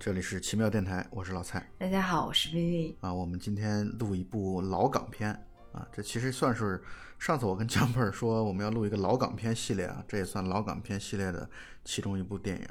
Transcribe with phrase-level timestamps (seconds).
[0.00, 2.94] 这里是奇妙电台，我是老蔡大家好，我是 Vivi。
[3.02, 3.12] 啊。
[3.12, 5.30] 我们今天录一部老港片
[5.74, 6.82] 啊，这其实算是
[7.18, 11.46] 上次我跟江妹儿说我们要录一个老港片系列啊，这也算老港片系列的
[11.84, 12.66] 其中一部电影，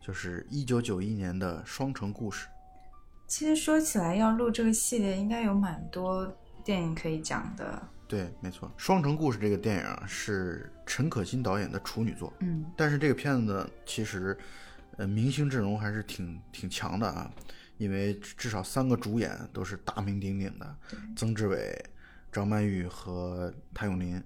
[0.00, 2.46] 就是一九九一年的《双城故事》。
[3.26, 6.26] 其实说起来，要录这个系列，应该有蛮多
[6.64, 7.86] 电影可以讲的。
[8.08, 14.38] 对，没错，《双城故事》这个电影啊是陈可辛导演的处女作，嗯，但是这个片子呢，其实
[14.96, 17.30] 呃明星阵容还是挺挺强的啊，
[17.78, 20.76] 因为至少三个主演都是大名鼎鼎的，
[21.16, 21.84] 曾志伟、
[22.30, 24.22] 张曼玉和谭咏麟。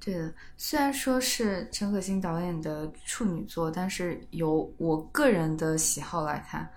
[0.00, 0.32] 对的。
[0.56, 6.70] 虽然说是陈可辛导演的处女作，但是由我个人的喜好来看，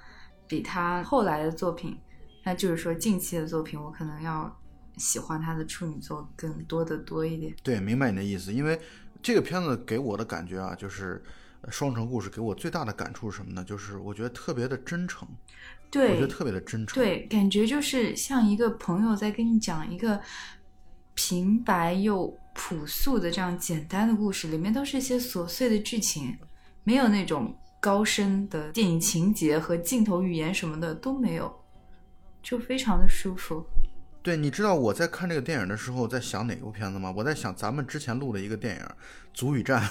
[0.47, 1.97] 比他后来的作品，
[2.43, 4.59] 那就是说近期的作品，我可能要
[4.97, 7.55] 喜欢他的处女作更多的多一点。
[7.63, 8.77] 对，明白你的意思，因为
[9.21, 11.19] 这个片子给我的感觉啊，就是呃
[11.69, 13.63] 《双城故事》给我最大的感触是什么呢？
[13.63, 15.27] 就是我觉得特别的真诚，
[15.91, 16.95] 对我，觉得特别的真诚。
[17.01, 20.19] 对，感觉就是像一个朋友在跟你讲一个
[21.13, 26.35] 平白又朴素的这样简单的故事，里面都是一些琐碎的剧情，
[26.83, 31.53] 没有那种高深的电影情节和镜头语言什么的都没有，
[32.41, 33.63] 就非常的舒服。
[34.23, 37.13] 对，你知道我在看这个电影的时候在想哪部片子吗？
[37.15, 38.81] 我在想咱们之前录的一个电影
[39.33, 39.81] 《足与战》。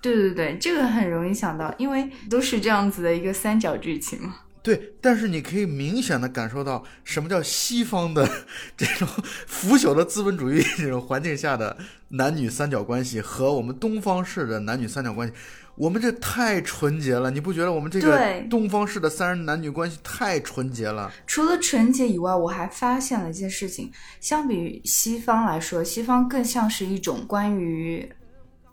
[0.00, 4.36] 对对对，这个很容易想到，因为都是这样子的一个三角剧情嘛。
[4.62, 8.28] 对，但是你可以明显的感受到什么叫西方的
[8.76, 9.08] 这种
[9.46, 11.78] 腐朽的资本主义这种环境下的
[12.08, 15.32] 男女三角关系和我们东方式的男女三角关系，
[15.76, 21.10] 我们这太纯洁了，你不觉得我们这个东方式的三人男女关系太纯洁了？
[21.26, 23.90] 除了纯洁以外，我还发现了一件事情，
[24.20, 28.06] 相比于西方来说，西方更像是一种关于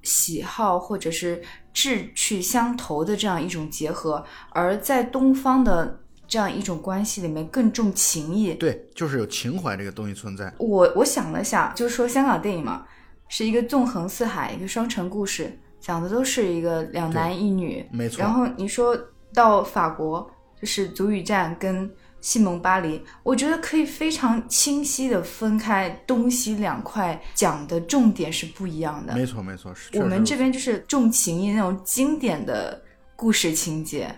[0.08, 1.42] 喜好或者是
[1.74, 8.54] 志趣相投的这样一种结合，而在东方的这样一种关系里面更重情义。
[8.54, 10.52] 对，就是有情怀这个东西存在。
[10.58, 12.86] 我我想了想，就是说香港电影嘛，
[13.28, 15.52] 是一个纵横四海，一个双城故事，
[15.82, 17.86] 讲的都是一个两男一女。
[17.92, 18.98] 没错然后你说
[19.34, 20.26] 到法国，
[20.60, 21.90] 就是足语战跟
[22.20, 29.14] 西蒙巴黎，我觉得可以非常清晰的分开东西两块，讲的重点是不一样的。
[29.14, 32.82] 没错，没错，是我们这边就是重情义那种经典的
[33.16, 34.14] 故事情节，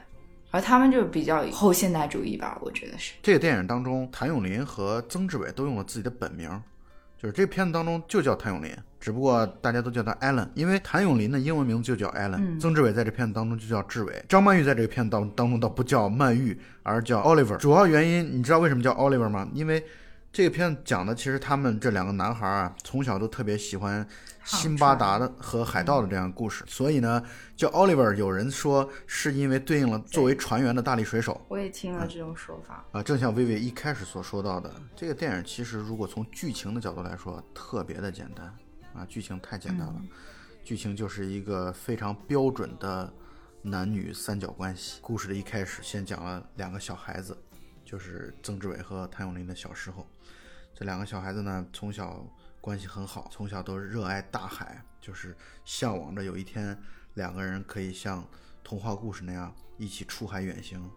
[0.51, 3.13] 而他们就比较后现代主义吧，我觉得是。
[3.21, 6.49] 这个电影当中，谭咏麟和曾志伟都用了自己的本名，
[7.21, 17.57] 就是这片子当中就叫谭咏麟，只不过大家都叫他 Allen，因为谭咏麟的英文名字就叫 Allen、嗯曾志伟在这片子当中就叫志伟，张曼玉在这个片子当当中倒不叫曼玉，而叫 Oliver。
[17.57, 19.45] 主要原因你知道为什么叫 Oliver 吗？
[19.53, 19.83] 因为
[20.31, 24.07] 这个片子讲的其实他们这两个男孩啊，从小都特别喜欢
[24.43, 27.23] 辛巴达的和海盗的这样的故事，所以呢
[27.55, 28.13] 叫 Oliver。
[28.13, 31.39] 有人说是因为对应了作为船员的大力水手。
[31.47, 32.85] 我也听了这种说法。
[32.91, 38.45] 啊，正像薇薇一开始所说到的，这个电影其实如果从剧情的角度来说，特别的简单
[38.93, 40.01] 啊，剧情太简单了，
[40.63, 43.11] 剧情就是一个非常标准的
[43.63, 44.99] 男女三角关系。
[45.01, 47.35] 故事的一开始，先讲了两个小孩子，
[47.89, 50.05] 就是曾志伟和谭咏麟的小时候。
[50.75, 52.23] 这两个小孩子呢，从小
[52.61, 55.35] 关系很好，从小都热爱大海，就是
[55.65, 56.77] 向往着有一天
[57.15, 58.23] 两个人可以像
[58.63, 60.87] 童话故事那样一起出海远行。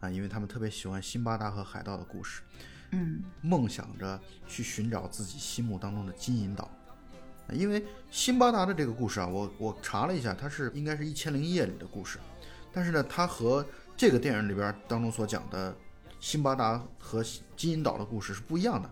[0.00, 2.42] 啊，因为他们特别喜欢辛巴达和海盗的故事，
[2.90, 6.64] 嗯，梦想着去寻找自己心目当中的金银岛。
[7.48, 12.18] 啊因为辛巴达的这个故事啊，我我查了一下，它是应该是一千零一夜里的故事，
[12.70, 13.66] 但是呢，它和
[13.96, 15.74] 这个电影里边当中所讲的
[16.24, 17.22] 辛巴达和
[17.54, 18.90] 金银岛的故事是不一样的。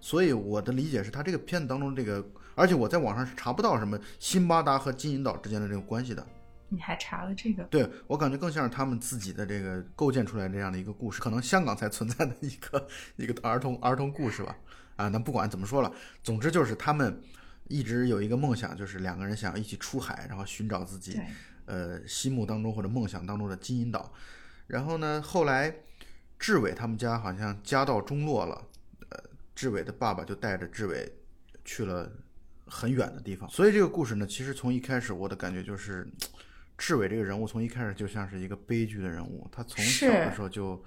[0.00, 6.26] 所以我的理解是，他这个片子当中这个，而且我在网上是查不到什么辛巴达和金银岛之间的这个关系的。
[6.70, 7.62] 你还查了这个？
[7.64, 14.56] 对我感觉更像是他们自己的这个构建出来这样的一个故事，可能香港才存在的一个 一个儿童儿童故事吧。
[14.96, 15.92] 啊，那不管怎么说了，
[16.22, 17.20] 总之就是他们
[17.68, 21.20] 一直有一个梦想，就是两个人想要一起出海，然后寻找自己，
[21.66, 24.10] 呃心目当中或者梦想当中的金银岛。
[24.66, 25.74] 然后呢，后来
[26.40, 28.66] 志伟他们家好像家道中落了，
[29.10, 29.22] 呃，
[29.54, 31.12] 志伟的爸爸就带着志伟
[31.66, 32.10] 去了
[32.66, 33.46] 很远的地方。
[33.50, 36.08] 所以这个故事呢，其实从一开始我的感觉就是，
[36.78, 40.82] 志伟这个人物从一开始就像是一个悲剧的人物，他从小的时候就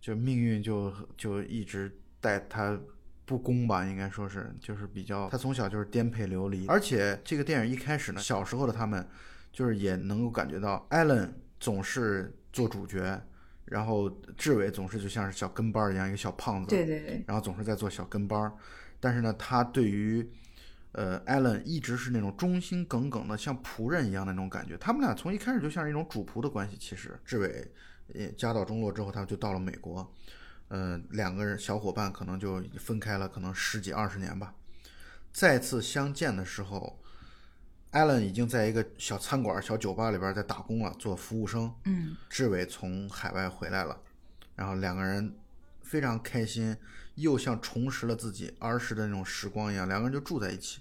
[0.00, 2.78] 就命运就就一直待他
[3.24, 9.04] 不公吧，应该说是，就是比较他从小就是颠沛流离，而且这个电影一开始呢，小时候的他们
[9.52, 13.20] 就是也能够感觉到，艾伦总是做主角，
[13.70, 18.52] 然后志伟总是就像是小跟班儿一样，一个小胖子，对对对，然后总是在做小跟班儿，
[18.98, 20.28] 但是呢，他对于
[20.92, 24.76] 呃艾伦一直是那种忠心耿耿的，像仆人一样的那种感觉。
[24.76, 26.76] 他们俩从一开始就像是一种主仆的关系。
[26.78, 27.70] 其实志伟
[28.08, 30.12] 也家道中落之后，他就到了美国。
[30.72, 34.54] 嗯、两个人小伙伴可能就分开了，可能十几二十年吧。
[35.32, 37.00] 再次相见的时候，
[37.90, 41.72] 艾伦已经在一个小餐馆、小酒吧里边在打工了，做服务生。
[41.84, 44.00] 嗯，志伟从海外回来了，
[44.54, 45.34] 然后两个人
[45.82, 46.76] 非常开心，
[47.16, 50.80] 又像重拾了自己儿时的那种时光一样，两个人就住在一起。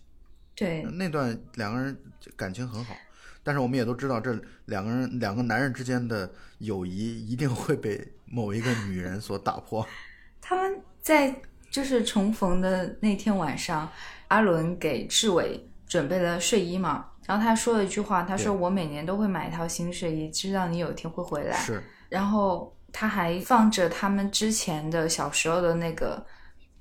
[0.53, 1.97] 对，那段两个人
[2.35, 2.95] 感情很好，
[3.41, 9.87] 但是我们也都知道，这两个人两个男人之间的友谊一定会被某一个女人所打破。
[10.39, 11.41] 他们在
[11.71, 13.91] 就是重逢的那天晚上，
[14.27, 26.23] 阿伦给志伟准备了睡衣嘛，然后他说了一句话，他说：“我每年都会买一套新睡衣，知道你有一天会回来。”是，然后他还放着他们之前的小时候的那个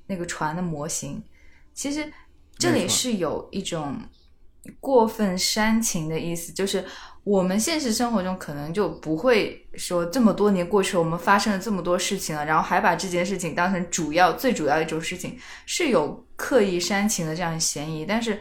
[0.07, 1.23] 那个船的模型。
[1.73, 2.07] 其实
[2.59, 3.97] 这里是有一种
[4.79, 6.85] 过分煽情的意思，就是
[7.25, 18.05] 我们现实生活中可能就不会说这么多年过去了，我们发生了这么多事情了，然后还把这件事情当成主要、最主要一种事情，是有刻意煽情的这样嫌疑。
[18.05, 18.39] 但是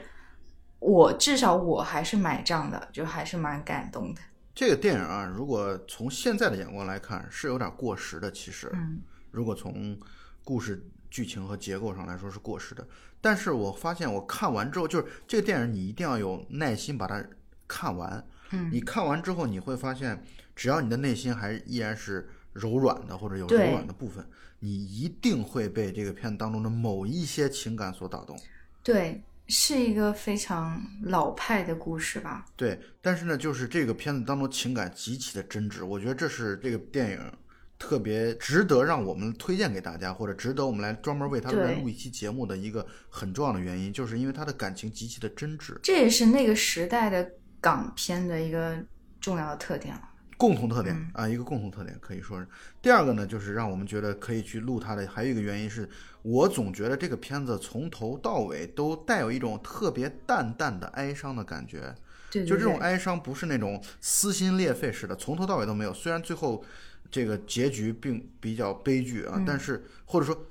[0.80, 4.22] 我至少我还是买账的，就还是蛮感动的。
[4.54, 8.32] 这个电影啊，如果从现在的眼光来看，是有点过时的。
[8.32, 9.00] 其实，嗯
[9.32, 9.98] 如果从
[10.44, 12.88] 故事剧情和结构上来说是过时的，
[13.22, 17.24] 但是我发现我看完之后，就是这个电影你一定要有耐心把它
[17.68, 18.26] 看完。
[18.52, 20.24] 嗯你看完之后，你会发现，
[20.56, 24.26] 只要你的内心还依然是柔软的，或者有柔软的部分，
[24.60, 28.40] 你一定会被这个片子当中的某一些情感所打动。
[28.82, 32.46] 对，是一个非常老派的故事吧。
[32.56, 37.32] 对，但是呢，就是这个片子当中情感极其的真挚，我觉得这是这个电影
[37.80, 45.78] 特别值得让我们推荐给大家，或者值得我们来专门为它来录一期节目的一个很重要的原因，就是因为它的感情极其的真挚。
[45.82, 48.78] 这也是那个时代的港片的一个
[49.22, 50.02] 重要的特点了。
[50.38, 52.48] 共同特点嗯啊，一个共同特点可以说是。
[52.82, 55.90] 第二个呢，就是让我们觉得可以去录它的，还有一个原因是
[56.22, 61.94] 我总觉得这个片子从头到尾都带有一种特别淡淡的哀伤的感觉。
[62.30, 65.94] 对对就这种哀伤不是那种撕心裂肺似的，从头到尾都没有。
[65.94, 66.64] 虽然最后
[67.10, 70.46] 这个结局并比较悲剧啊，嗯但是或者说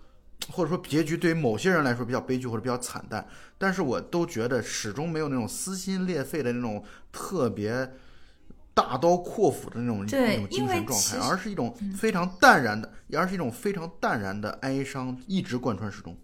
[0.50, 3.27] 或者说结局对于某些人来说比较悲剧或者比较惨淡，
[3.59, 6.82] 但是我都觉得始终没有那种撕心裂肺的那种
[7.12, 7.93] 特别
[8.76, 16.14] 大刀阔斧的那种那种精神状态，而是一种非常淡然的，而是一种非常淡然的哀伤一直贯穿始终。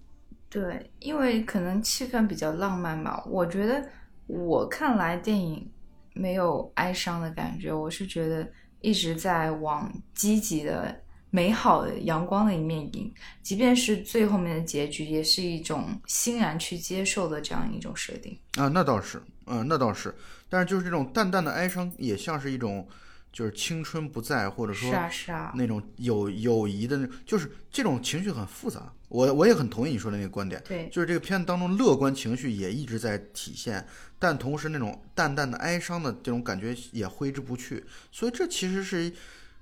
[0.50, 3.24] 对，因为可能气氛比较浪漫吧。
[3.26, 3.82] 我觉得
[4.26, 5.66] 我看来电影
[6.12, 8.46] 没有哀伤的感觉，我是觉得
[8.82, 10.94] 一直在往积极的、
[11.30, 13.10] 美好的、阳光的一面引。
[13.42, 18.38] 即便是最后面的结局，也是一种欣然去接受的这样一种设定。
[18.58, 20.14] 啊，那倒是，嗯、那倒是，
[20.48, 22.88] 但是就是这种淡淡的哀伤，也像是一种，
[23.32, 28.92] 就是青春不在，或者说是啊，是啊，那种友友谊的那，就是这种情绪很复杂。
[29.08, 33.86] 我我也很同意你说的那个观点，对，就是这个片子当中乐观情绪也一直在体现，
[34.18, 37.84] 但同时那种淡淡的哀伤的这种感觉也挥之不去。
[38.10, 39.12] 所以这其实是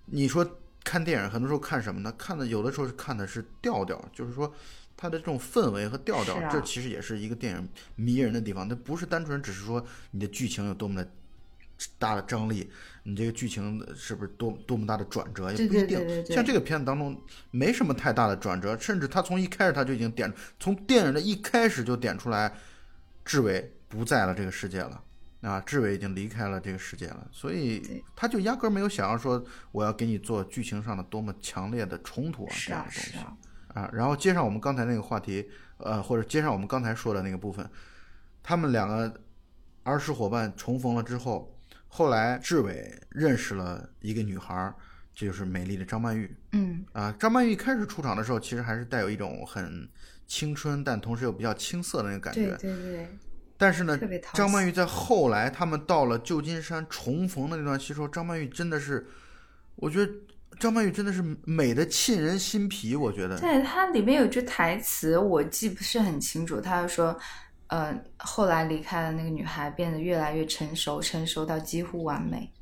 [0.07, 0.49] 你说
[0.85, 2.13] 看电影，很多时候看什么呢？
[2.17, 4.55] 看的有的时候是看的是调调，就是说
[5.01, 8.69] 它的这种氛围和调调，啊这其实也是一个电影迷人的地方。
[8.69, 11.11] 它不是单纯只是说你的剧情有多么的
[11.99, 12.71] 大的张力，
[13.05, 15.87] 你这个剧情是不是多多么大的转折，也不一定。
[15.87, 17.19] 对对对对像这个片子当中
[17.51, 22.53] 没什么太大的转折，甚至他从一开始他就已经点，从电影的一开始就点出来，
[23.25, 25.03] 志伟不在了这个世界了。
[25.41, 29.43] 啊，志伟已经离开了这个世界了，所以他就压根儿没有想要说
[29.73, 33.37] 我要给你做剧情上的多么强烈的冲突啊这样的东西是啊，啊。
[33.93, 35.49] 然后接上我们刚才那个话题，
[35.79, 37.69] 呃，或者接上我们刚才说的那个部分，
[38.43, 39.13] 他们两个
[39.83, 41.57] 儿时伙伴重逢了之后，
[41.89, 44.75] 后来志伟认识了一个女孩儿，
[45.15, 46.37] 这就是美丽的张曼玉。
[46.53, 49.89] 嗯，啊，张曼玉一开始出场的时候，其实还是带有一种很
[50.27, 52.57] 青春，但同时又比较青涩的那个感觉。
[52.57, 53.19] 对对对，
[53.57, 53.99] 但是呢
[54.35, 59.07] 张曼玉在后来他们到了旧金山重逢的那段戏时候，张曼玉真的是，
[59.77, 60.13] 我觉得
[60.61, 62.95] 张曼玉真的是美的沁人心脾。
[62.95, 66.61] 我觉得，对，它里面有句台词，我记不是很清楚。
[66.61, 67.19] 他就说，
[67.69, 72.53] 呃，后来离开的那个女孩变得越来越成熟，成熟到几乎完美，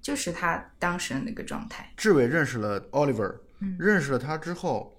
[0.00, 1.92] 就是她当时的那个状态。
[1.96, 4.96] 志伟认识了 Oliver，、嗯认识了他之后，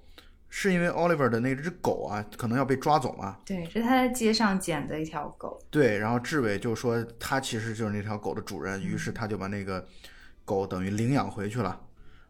[0.49, 3.37] 是因为 Oliver 的那只狗啊，可能要被抓走嘛。
[3.45, 5.57] 对，这是他在街上捡的一条狗。
[5.69, 9.87] 对，然后志伟就说他其实就是那条狗的主人，于是他就把那个
[10.43, 11.79] 狗等于领养回去了。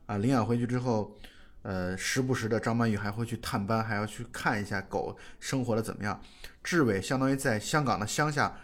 [0.05, 1.15] 啊，领养回去之后，
[1.61, 6.19] 呃，时不时的张曼玉还会去探班，还要去看一下狗生活的怎么样。
[6.63, 8.55] 志伟相当于在香港的乡下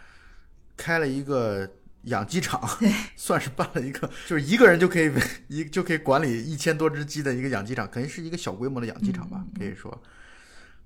[0.76, 1.68] 开了一个
[2.02, 2.60] 养鸡场，
[3.16, 5.12] 算是办了一个，就是一个人就可以
[5.48, 10.02] 一就可以管理一千多只鸡的一个养鸡场，肯定是一个小规模的养鸡场吧，可以说。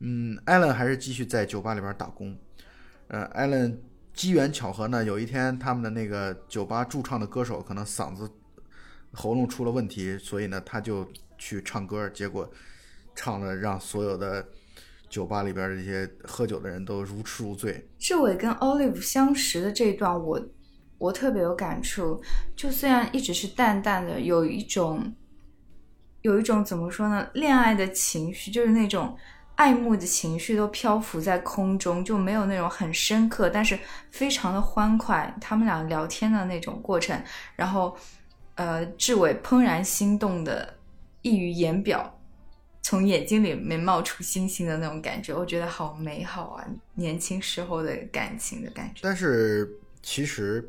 [0.00, 2.36] 嗯，艾伦还是继续在酒吧里边打工。
[3.08, 3.80] 呃，艾伦
[4.14, 8.28] 机缘巧合呢，有一天他们的那个酒吧驻唱的歌手可能嗓子
[9.12, 11.06] 喉咙出了问题，所以呢他就
[11.38, 12.50] 去唱歌，结果
[13.14, 14.46] 唱了让所有的
[15.08, 17.88] 酒吧里边这些喝酒的人都如痴如醉。
[17.98, 20.40] 志伟跟 Olive 相识的这一段，我
[20.98, 22.22] 我特别有感触。
[22.56, 25.14] 就虽然一直是淡淡的，有一种
[26.22, 29.16] 有一种怎么说呢，恋爱的情绪，就是那种。
[29.54, 33.78] 爱慕的情绪都漂浮在空中，就没有那种很深刻，但是
[34.10, 35.32] 非常的欢快。
[35.42, 37.22] 他们俩聊天的那种过程，
[37.54, 37.94] 然后，
[38.54, 40.76] 呃，志伟怦然心动的
[41.22, 42.18] 溢于言表，
[42.82, 46.66] 从眼睛里面冒出星星的那种感觉，我觉得好美好啊！
[46.94, 49.00] 年轻时候的感情的感觉。
[49.02, 49.70] 但是
[50.02, 50.68] 其实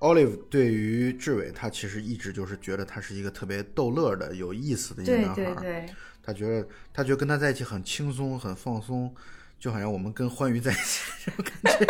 [0.00, 5.34] ，Olive 对于志伟，他其实一直就是觉得他是一个特别逗乐的、有意思的一个男孩。
[5.34, 5.86] 对对对。
[6.22, 9.14] 他觉得，他觉得跟他在一起很轻松、很放松，
[9.60, 11.86] 就好像我们跟欢愉在一起这种感觉。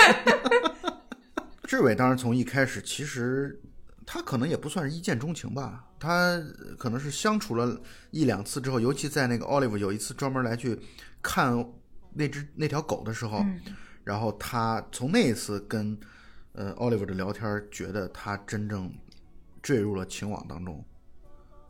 [1.64, 3.58] 志伟当然从一开始，其实
[4.06, 6.40] 他可能也不算是一见钟情吧，他
[6.78, 7.78] 可能是相处了
[8.12, 10.78] 一两次之后，尤其在那个 Olive 有一次专门来去
[11.20, 11.68] 看
[12.14, 13.44] 那只那条狗的时候，
[14.04, 15.98] 然后他从那一次跟
[16.52, 18.90] 呃 Olive 的聊天，觉得他真正
[19.60, 20.82] 坠入了情网当中。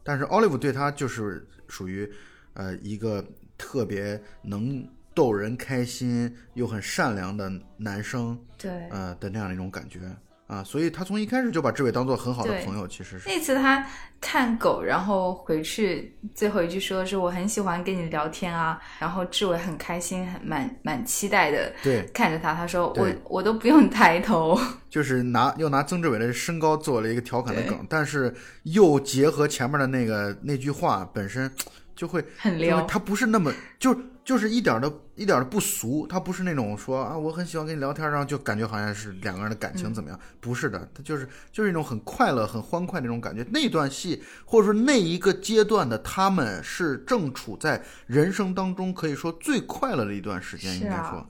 [0.05, 2.13] 但是 Olive 对他就是属于。
[2.59, 3.23] 呃，一个
[3.59, 10.11] 特别能逗人开心又很善良的男生，对，呃的那样的一种感觉
[10.47, 13.85] 啊，所以他从一开始就把志伟当做很好的朋友，其实是那次他
[14.21, 24.57] 看狗，然后回去最后一句说的是我很喜欢跟你聊天啊，然后志伟很开心，很蛮蛮期待的，对，看着他，他说我我都不用抬头，
[24.89, 31.51] 就是拿又拿曾志伟的身高做了一个调侃的梗，但是又结合前面的那个那句话本身。
[31.97, 40.21] 就会很撩，他不是那么就就是一点的一点的不俗，他不是那种说啊我很喜欢跟你聊天，然后就感觉好像是两个人的感情怎么样？
[40.39, 43.45] 不是的，他就是就是一种很快乐、很欢快那种感觉。
[43.51, 51.27] 那段戏或者说那一个阶段的他们是正处在人生当中可以说最快乐的一段时间，应该说，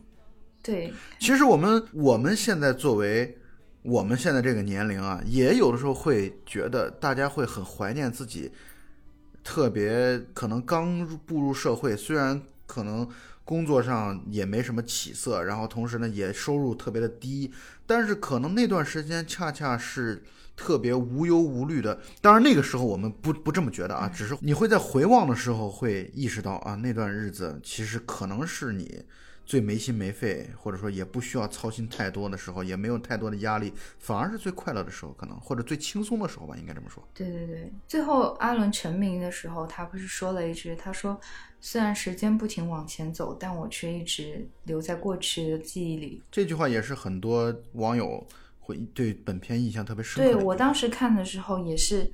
[0.62, 0.92] 对。
[1.20, 3.38] 其实我们我们现在作为
[3.82, 8.50] 我们现在这个年龄啊，也有的时候会觉得大家会很怀念自己。
[9.46, 13.08] 特别可能刚步入社会，虽然可能
[13.44, 17.52] 工作上也没什么起色，然后同时呢也收入特别的低，
[17.86, 20.24] 但是可能那段时间恰恰是
[20.56, 22.00] 特别无忧无虑的。
[22.20, 29.04] 当然那个时候我们不不这么觉得啊，只是你会在回望的时候会意识到啊，那段日子其实可能是你。
[29.46, 37.00] 最没心没肺，或者说也不需要操心太多的时候，也没有太多的压力，反而是最快乐的时候，可能或者最轻松的时候吧，应该这么说。
[37.14, 41.18] 对对对，最后阿伦成名的时候，他不是说了一句：“他说，
[41.60, 48.26] 虽然时间不停往前走，但我却一直留在过去的记忆里。”这句话也是很多网友
[48.58, 50.24] 会对本片印象特别深。
[50.24, 52.12] 对我当时看的时候，也是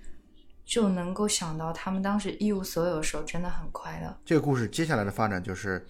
[0.66, 4.14] 就能够想到他们当时一无所有的时候真的很快乐。
[4.22, 5.86] 这个故事接下来的发展就是。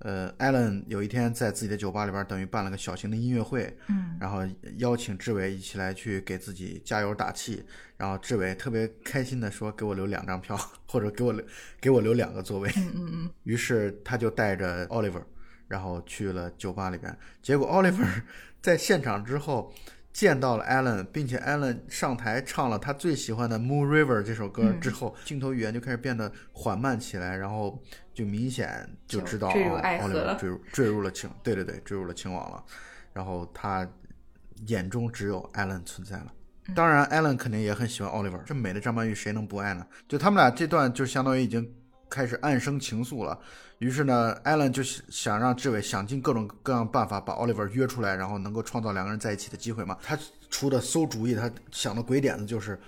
[0.00, 4.40] 呃，艾伦有一天在自己的酒吧里边，等于办了个小型的音乐会，嗯，然后
[4.78, 7.62] 邀请志伟一起来去给自己加油打气。
[7.96, 11.44] 然后志伟特别开心的说：“给我留两张票，或者给我留
[11.80, 13.30] 给我留两个座位。”嗯嗯嗯。
[13.44, 15.22] 于是他就带着 Oliver，
[15.68, 17.14] 然后去了酒吧里边。
[17.42, 18.22] 结果 Oliver
[18.60, 19.72] 在现场之后。
[20.12, 27.80] 见到了 Allen，并且 Allen 上台唱了他最喜欢的《Moon River》这首歌之后，镜头语言就开始变得缓慢起来，然后
[28.12, 29.52] 就明显就知道啊，
[30.00, 32.62] 奥利弗坠入坠入了情，对对对，坠入了情网了。
[33.12, 33.88] 然后他
[34.66, 36.32] 眼中只有 Allen 存在了。
[36.74, 39.84] 当然，Allen 肯定也很喜欢 Oliver，这美的张曼玉谁能不爱呢？
[40.06, 41.68] 就他们俩这段就相当于已经
[42.10, 43.38] 开始暗生情愫了。
[43.78, 49.96] 于是呢，艾伦就想让志伟想尽各种各样办法把奥利弗约出来，然后能够创造两个人在一起的机会嘛。
[50.02, 50.18] 他
[50.50, 52.78] 出的馊主意，他想的鬼点子就是，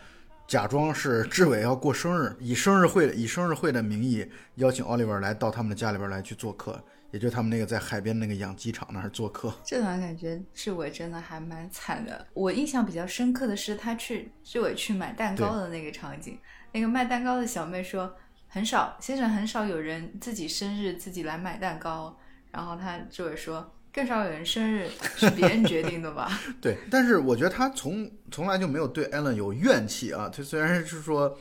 [0.46, 6.78] 假装是志伟要过生日，以生日会以生日会的名义邀请奥利弗来到他们的家里边来去做客，
[7.10, 9.50] 也就他们那个在海边那个养鸡场那儿做客。
[9.64, 12.26] 这段感觉志伟真的还蛮惨的。
[12.34, 16.38] 我印象比较深刻的是他去志伟去买蛋糕的那个场景，
[16.70, 18.14] 那个卖蛋糕的小妹说。
[18.54, 22.14] 很少，先生很少有人自己生日自己来买蛋糕，
[22.50, 26.38] 然后他就会说，更少有人生日是别人决定的吧？
[26.60, 30.30] 对，但是我觉得他从从来就没有对艾伦有怨气啊。
[30.30, 31.34] 他虽然是说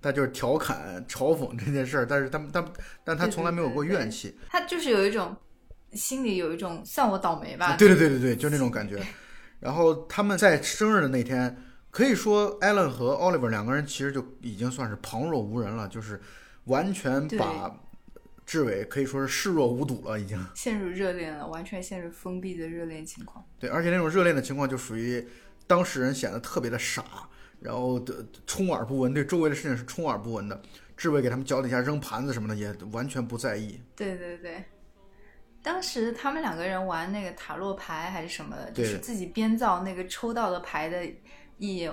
[0.00, 2.64] 他就是调侃嘲讽这件事儿，但是他他
[3.02, 4.38] 但他从来没有过怨气。
[4.48, 5.36] 他就是有一种
[5.94, 7.74] 心里有一种算我倒霉吧。
[7.76, 9.02] 对对对对对，就那种感觉。
[9.58, 11.56] 然后他们在生日的那天，
[11.90, 16.20] 可以说艾伦和 Oliver 两个人其实就已经算是旁若无人了，就是
[16.64, 17.80] 完全把
[18.44, 20.38] 志伟可以说是视若无睹了，已经。
[20.54, 23.44] 陷入热恋了，完全陷入封闭的热恋情况。
[23.58, 25.26] 对，而且那种热恋的情况就属于
[25.66, 27.04] 当事人显得特别的傻，
[27.60, 30.60] 然后的充耳不闻，对周围的事情是充耳不闻的。
[30.96, 33.80] 志伟给他们脚底下扔盘子什么的，也完全不在意。
[33.96, 34.64] 对对对，
[35.62, 41.04] 当时他们两个人玩那个塔罗牌还是什么的，就是自己编造那个抽到的牌的
[41.58, 41.90] 意义，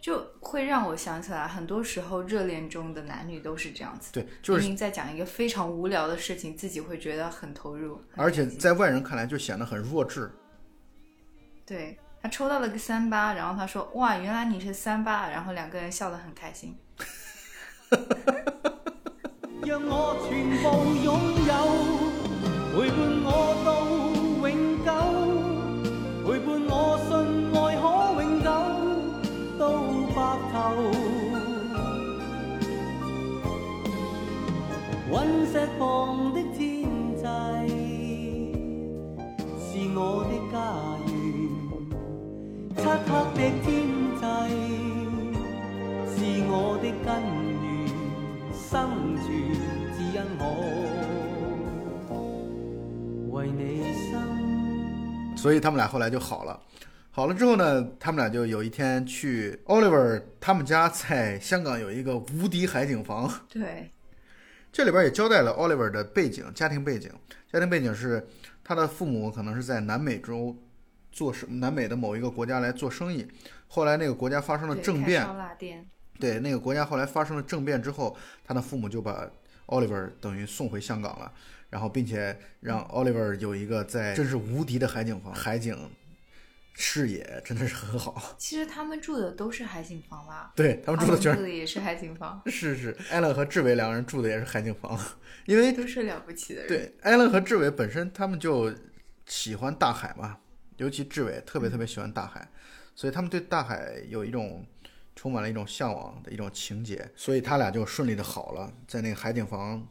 [0.00, 4.10] 就会让我想起来，很多时候热恋中的男女都是这样子。
[4.12, 10.30] 对，就是明明在讲一个非常无聊的事情，自己会觉得很投入，而且在外人看来就显得很弱智。
[11.66, 16.76] 对他抽到了个三八，然后他说：“哇，原来你是三八。”然后两个人笑得很开心。
[19.66, 20.64] 让我全部
[21.04, 21.08] 拥
[21.46, 21.52] 有，
[22.72, 23.28] 陪伴我
[23.64, 23.68] 到
[35.50, 37.66] 隕石旁的天際
[39.58, 40.54] 是我的家
[41.08, 41.10] 園，
[42.76, 43.68] 漆黑的天
[44.20, 44.22] 際
[46.06, 46.14] 是
[46.46, 47.08] 我的根
[47.64, 47.66] 源，
[48.54, 48.70] 生
[49.16, 49.26] 存
[49.96, 50.40] 只因我
[53.32, 53.60] 為你
[54.08, 54.14] 生。
[55.36, 56.60] 所以他们俩后来就好了。
[57.10, 63.28] 好了之后呢，他们俩就有一天去 Oliver 他们家，在香港有一个无敌海景房。
[63.48, 63.90] 对，
[64.72, 67.10] 这里边也交代了 Oliver 的背景，家庭背景。
[67.52, 68.26] 家庭背景是
[68.62, 70.56] 他的父母可能是在南美洲
[71.10, 73.26] 做生南美的某一个国家来做生意，
[73.66, 75.26] 后来那个国家发生了政变。
[76.20, 79.28] 对，那个国家后来发生了政变之后，他的父母就把
[79.66, 81.32] Oliver 等于送回香港了，
[81.70, 85.76] 然后并且让 Oliver 有一个在真是无敌的海景房，海景
[86.74, 88.34] 视野真的是很好。
[88.38, 90.52] 其实他们住的都是海景房吧？
[90.56, 94.98] 对他们住的全住的也是海景房，是是，艾伦和志伟两个人住的也是海景房，
[95.46, 96.68] 因为都是了不起的人。
[96.68, 98.72] 对艾伦和志伟本身他们就
[99.26, 100.38] 喜欢大海嘛，
[100.76, 102.48] 尤其志伟特别特别喜欢大海，
[102.94, 104.66] 所以他们对大海有一种
[105.14, 109.86] 充满了一种向往的一种情节，所以他俩就顺利的好了，在那个海景房，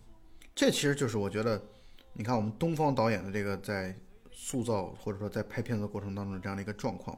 [0.56, 1.62] 这其实就是我觉得，
[2.14, 3.96] 你看我们东方导演的这个在
[4.50, 7.16] 塑造或者说在拍片子的过程当中的这样的一个状况，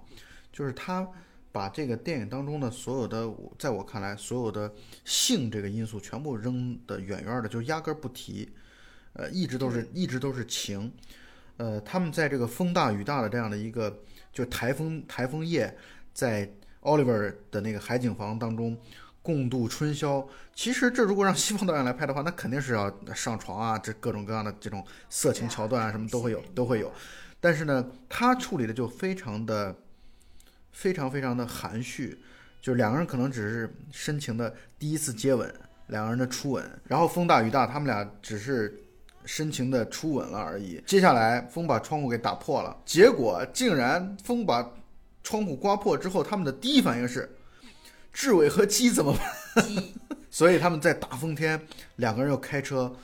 [0.51, 1.07] 就是他
[1.49, 4.69] 把这个电影当中的所有的，在我看来所有的
[5.05, 8.51] 性这个因素全部扔得远远的，就压根儿不提，
[9.13, 10.91] 呃，一直都是一直都是情，
[11.55, 13.97] 呃，他们在这个风大雨大的这样的一个
[14.33, 15.73] 就台风台风夜，
[16.13, 18.77] 在 Oliver 的那个海景房当中
[19.21, 20.27] 共度春宵。
[20.53, 26.91] 其实这如果让西方导演来拍的话，那肯定是要上床啊，这各种各样的这种色情桥段啊，什么都会有，都会有。
[27.41, 29.75] 但是呢，他处理的就非常的
[30.71, 32.17] 非常非常的含蓄，
[32.61, 35.53] 就是两个人可能只是深情的第一次接吻，
[35.87, 38.81] 两个人的初吻，然后风大雨大，他们俩只是
[39.25, 40.81] 深情的初吻了而已。
[40.85, 44.73] 接下来风把窗户给打破了，结果竟然风把
[45.23, 47.29] 窗户刮破之后，他们的第一反应是
[48.13, 49.15] 志伟和鸡怎么
[49.55, 49.65] 办？
[49.65, 49.93] 鸡
[50.29, 51.59] 所以他们在大风天，
[51.97, 52.95] 两个人又开车，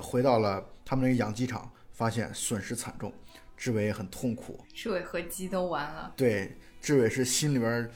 [0.00, 3.12] 回到了他们那个养鸡场，发现损失惨重，
[3.58, 4.64] 志伟也很痛苦。
[4.72, 6.14] 志伟和鸡都完了。
[6.16, 7.90] 对，志伟是心里边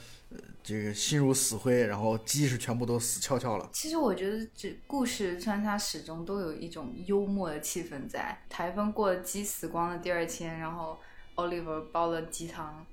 [0.62, 3.70] 这个心如死灰，然后鸡是全部都死翘翘了。
[3.72, 8.44] 其实我觉得这故事穿插始终都有一种幽默的气氛在。
[8.48, 10.98] 台风过了，鸡死光了，第二天，然后
[11.37, 12.85] Oliver 煲了鸡汤，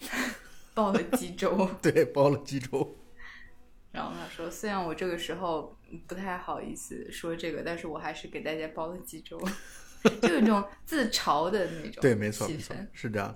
[0.74, 2.96] 煲了鸡粥， 对，煲了鸡粥。
[3.92, 9.38] 然后他说：“虽然我这个时候不太好意思说这个，但是我还是给大家煲了鸡粥，
[10.20, 13.34] 就有一种自嘲的那种对，没错，没错，是这样。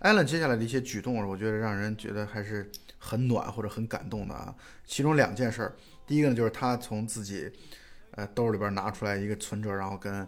[0.00, 4.54] 艾伦接下来的一些举动，我觉得让人觉得还是很暖或者很感动的啊。
[4.84, 5.74] 其中两件事儿，
[6.06, 7.50] 第一个呢就是他从自己
[8.12, 10.26] 呃兜里边拿出来一个存折，然后跟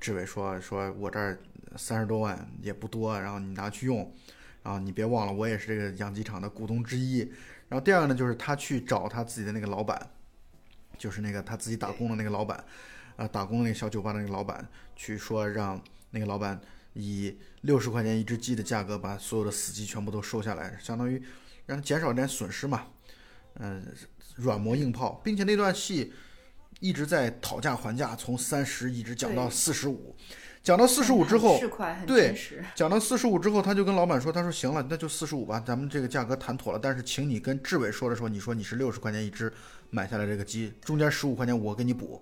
[0.00, 1.38] 志伟说：“说我这儿
[1.76, 4.12] 三十多万也不多，然后你拿去用，
[4.62, 7.20] 然后你别忘了我也是这个养鸡场的股东之一。”
[7.68, 10.10] 然后第二个呢就是他去找他自己的那个老板，
[10.98, 12.62] 就是那个他自己打工的那个老板，
[13.16, 15.80] 呃，打工的那个小酒吧的那个老板，去说让
[16.10, 16.60] 那个老板
[16.92, 21.22] 以六十块钱一只鸡的价格把所有的死鸡全部都收下来，相当于
[21.66, 22.86] 让他减少点损失嘛。
[23.60, 23.86] 嗯、
[24.36, 26.12] 软磨硬泡，并且那段戏
[26.80, 30.14] 一直在讨价还价，从三十一直讲到对四十五，
[30.60, 31.60] 讲到四十五之后
[32.04, 32.36] 对。
[32.74, 36.78] 讲到四十五之后，他就跟老板说：“他说行了，那就四十五吧，咱们这个价格谈妥了。
[36.82, 39.52] 但是请你跟志伟说的时候，你说你是六十块钱一只
[39.90, 42.20] 买下来这个鸡，中间十五块钱我给你补。”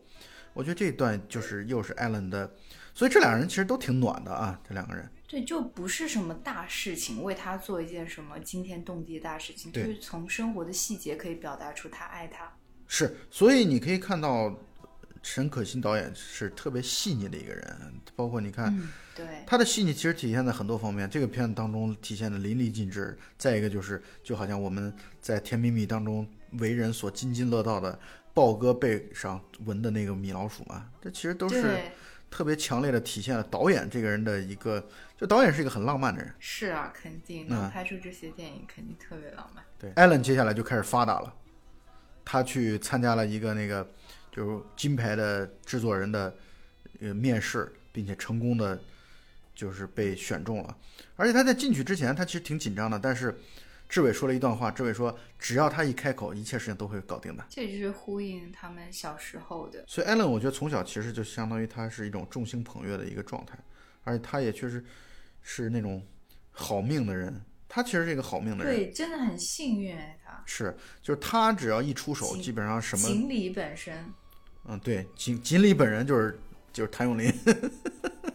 [0.54, 2.50] 我觉得这一段就是又是艾伦的，
[2.94, 5.08] 所以这两个人其实都挺暖的啊，这两个人。
[5.26, 12.52] 对，就不是什么大事情，为他做一件什么惊天动地的大事情，就是从生活的细节可以表达出他爱他。
[12.86, 14.54] 是，所以你可以看到
[15.22, 18.66] 陈可辛导演是特别细腻的一个人，包括你看。
[18.76, 23.16] 嗯，对，他的细腻其实体现在很多方面，这个片子当中体现的淋漓尽致。
[23.38, 27.98] 再一个就是，就好像我们在《甜蜜蜜》当中为人所津津乐道的
[28.34, 31.76] 豹哥背上纹的那个米老鼠嘛，这其实都是，
[32.30, 36.34] 特别强烈的体现了导演这个人的一个，就导演是一个很浪漫的人。
[36.38, 39.62] 是啊，肯定嗯能拍出这些电影，肯定特别浪漫。
[39.78, 41.34] 对，艾伦接下来就开始发达了，
[42.24, 43.86] 他去参加了一个那个
[44.30, 46.34] 就是金牌的制作人的
[47.00, 48.80] 呃面试，并且成功的
[49.54, 50.74] 就是被选中了。
[51.16, 53.38] 而且他在进去之前，他其实挺紧张的，但是
[53.92, 57.44] 志伟说了一段话，志伟说只要他一开口，一切事情都会搞定的。
[57.50, 59.84] 这就是呼应他们小时候的。
[59.86, 63.58] 所以艾伦，我觉得从小其实就相当于他是一种众星捧月的一个状态，
[64.04, 64.82] 而且他也确实
[65.42, 66.02] 是那种
[66.52, 67.38] 好命的人。
[67.68, 74.10] 他其实是一个好命的人，对，真的很幸运哎，他是就是他只要一出手，基本上什么锦鲤本身，
[74.64, 76.40] 嗯，对，锦锦鲤本人就是
[76.72, 77.30] 就是谭咏麟，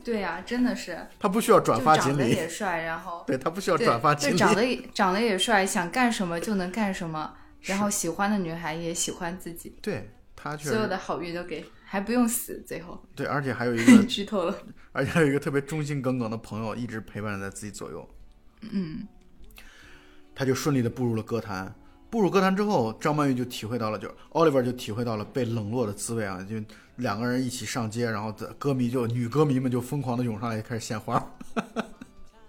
[0.07, 14.57] 对啊，真的是，他不需要转发锦鲤，也帅，然后 对他不需要，转发锦鲤，就长得也长得也帅，想干什么就能干什么，然后喜欢的女孩也喜欢自己，对他确实所有的好运都给，还不用死，最后对，而且还有一个， 剧透了。
[14.93, 18.09] 而且还有一个特别忠心耿耿的朋友一直陪伴在自己左右，
[18.61, 19.05] 嗯，
[20.33, 21.75] 他就顺利的步入了歌坛。
[22.09, 26.45] 步入歌坛之后，张曼玉就体会到了，就 Oliver 就体会到了被冷落的滋味啊！
[26.49, 26.55] 就
[26.95, 31.23] 两个人一起上街，然后歌迷就女歌迷们就疯狂的涌上来，开始献花。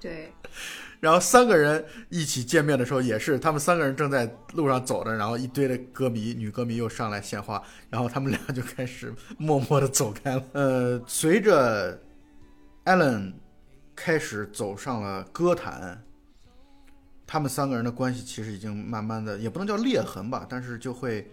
[0.00, 0.32] 对，
[1.00, 10.42] 然后三个人一起见面的时候，也是他们三个人正在路上走着，然后一堆的歌迷、女歌迷又上来献花，然后他们俩就开始默默的走开了。
[10.52, 12.00] 呃，随着
[12.84, 13.32] Allen
[13.96, 16.00] 开始走上了歌坛，
[17.28, 21.30] 他们三个人的关系其实已经慢慢的，也不能叫裂痕吧，但是就会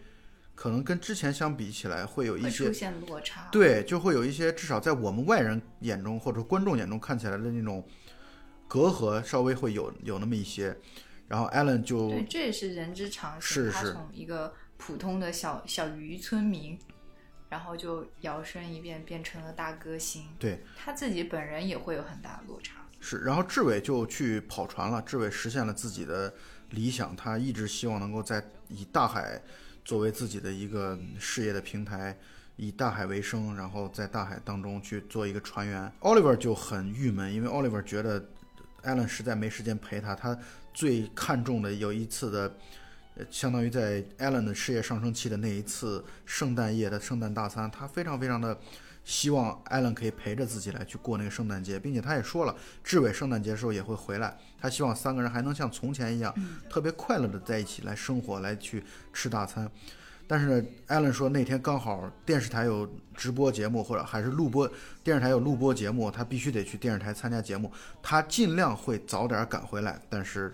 [0.54, 3.48] 可能跟之前相比起来，会有一些出现落差。
[3.50, 7.82] 对，就会有一些至少在我们外人眼中或者观众眼中看起来的那种
[8.68, 10.78] 隔阂，稍微会有有那么一些。
[11.30, 13.72] 然后 Allen 就对，这也是人之常情。
[13.72, 16.78] 他从一个普通的小小渔村民，
[17.50, 20.26] 然后就摇身一变变成了大歌星。
[20.38, 22.85] 对他自己本人也会有很大的落差。
[23.08, 25.00] 是，然后志伟就去跑船了。
[25.04, 26.34] 志伟实现了自己的
[26.72, 29.40] 理想，他一直希望能够在以大海
[29.84, 32.18] 作为自己的一个事业的平台，
[32.56, 35.92] 以大海为生，然后在大海当中去做一个船员。
[36.02, 38.28] Oliver 就很郁闷，因为 Oliver 觉得
[38.84, 40.36] Allen 实在没时间陪他，他
[40.74, 42.58] 最看重的有一次的。
[43.32, 48.60] 相当于在 Allen 的事业上升期的那一次圣诞夜的圣诞大餐，他非常非常的
[49.06, 54.36] 希望艾伦可以陪着自己来去过那个圣诞节，并且他也说了，志伟圣诞节的时候也会回来。
[54.60, 56.34] 他希望三个人还能像从前一样，
[56.68, 59.70] 特别快乐的在一起来生活，来去吃大餐。
[60.28, 64.68] 但是呢，艾伦说那天刚好电视台有直播节目，或者还是录播，
[65.04, 67.72] 电视台有录播节目，他必须得去电视台参加节目。
[68.02, 70.52] 他尽量会早点赶回来，但是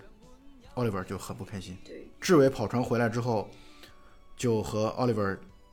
[0.74, 1.78] 奥利弗就很不开心。
[1.86, 3.48] 对，志伟跑船回来之后，
[4.36, 5.22] 就和奥利弗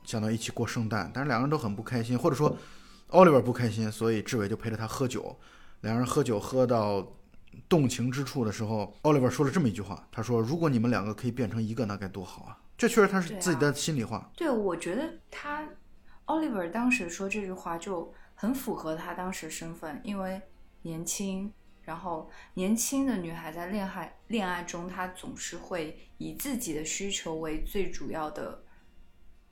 [0.04, 2.56] 相当于一起过圣诞，但是两个人都很不开心，或者说
[3.08, 5.38] 奥利弗不开心，所以志伟就陪着他喝酒。
[5.80, 7.06] 两人喝酒喝到
[7.68, 14.30] 动情之处的时候，奥利弗说了这么一句话：“他说，如果你们两个可以变成一个，那该多好啊！”这确实他是自己的心里话。
[14.36, 15.68] 对，我觉得他
[16.26, 20.40] Oliver 当时说这句话就很符合他当时身份，因为
[20.82, 28.62] 年轻，然后年轻的女孩在恋爱恋爱中，她总是会以自己的需求为最主要的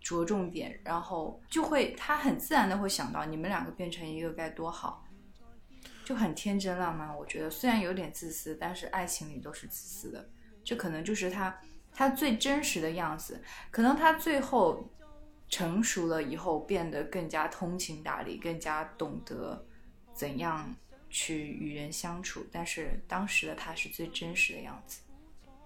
[0.00, 5.04] 着重点，然后就会他很自然的会想到你们两个变成一个该多好，
[6.04, 7.14] 就很天真浪漫。
[7.16, 10.28] 我觉得虽然有点自私，但是爱情里都是自私的，
[10.64, 11.60] 这可能就是他
[11.92, 13.42] 他最真实的样子。
[13.70, 14.88] 可能他最后
[15.48, 19.66] 成熟了以后，变得更加通情达理，更加懂得
[20.14, 20.74] 怎样
[21.10, 22.46] 去与人相处。
[22.50, 25.00] 但是当时的他是最真实的样子。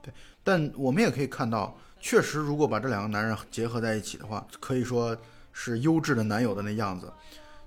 [0.00, 5.16] 对但我们也可以看到，确实，如果把这两个男人结合在一起的话，可以说
[5.52, 7.10] 是优质的男友的那样子，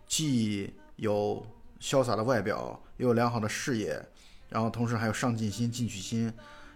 [0.05, 1.43] 既有
[1.79, 3.99] 潇洒的外表，又有良好的事业，
[4.49, 6.31] 然后同时还有上进心、进取心，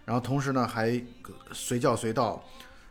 [0.06, 1.00] 然后同时呢还
[1.52, 2.42] 随叫随到，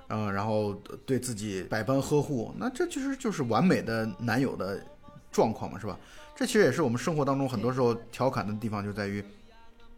[0.07, 4.85] 嗯，然后对自己百般呵护，那这其实就是完美的男友的
[5.31, 5.97] 状况嘛，是吧？
[6.35, 9.25] 这其实也是我们生活当中很多时候调侃的地方，就在于，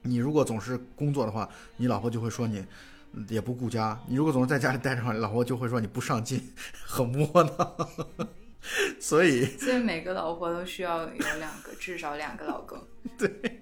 [0.02, 2.66] 你如果总是工作的话，你老婆就会说你。
[3.13, 6.54] 嗯也不顾家，你如果总是在家里待着话，老婆就会说你不上进，
[6.86, 8.28] 很窝囊。
[9.00, 12.78] 所以，所以每个老婆都需要有两个，至少两个老公。
[13.17, 13.60] 对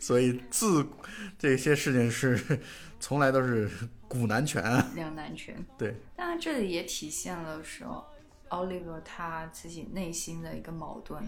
[0.00, 0.84] 所以自
[1.38, 2.60] 这些事情是
[2.98, 3.70] 从来都是
[4.08, 4.90] 古难全啊。
[4.96, 5.54] 两难全。
[5.78, 8.04] 对，当然这里也体现了说
[8.48, 11.22] ，Oliver 他自己内心的一个矛盾，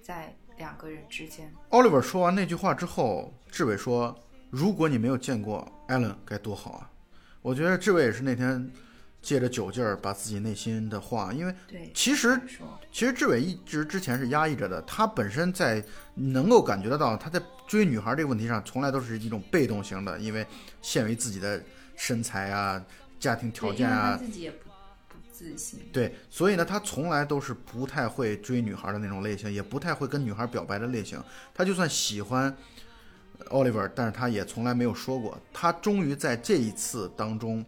[0.00, 1.52] 在两个人之间。
[1.70, 4.16] Oliver 说完那句话之后，志伟说
[4.52, 6.90] ：“如果你没有见过 Allen，该多好啊！”
[7.40, 8.70] 我觉得志伟也是那天
[9.22, 11.54] 借着酒劲儿，把自己内心的话，因为，
[11.94, 12.38] 其实
[12.92, 15.82] 其实志伟一直之前是压抑着的，他本身在
[16.14, 20.46] 能够感觉得到，他在追女孩这个问题上，从来都是一种被动型的，因为
[20.82, 21.60] 限于自己的
[21.96, 22.84] 身材啊、
[23.18, 24.68] 家庭条件啊，自己也不
[25.08, 25.80] 不自信。
[25.92, 31.20] 对，所以呢，他从来都是不太会追女孩的那种类型，也不太会跟女孩表白的类型。
[31.54, 32.54] 他就算喜欢
[33.50, 35.38] Oliver，但是他也从来没有说过。
[35.52, 37.64] 他终于在这一次当中，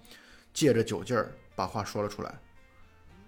[0.52, 2.34] 借着酒劲儿把话说了出来。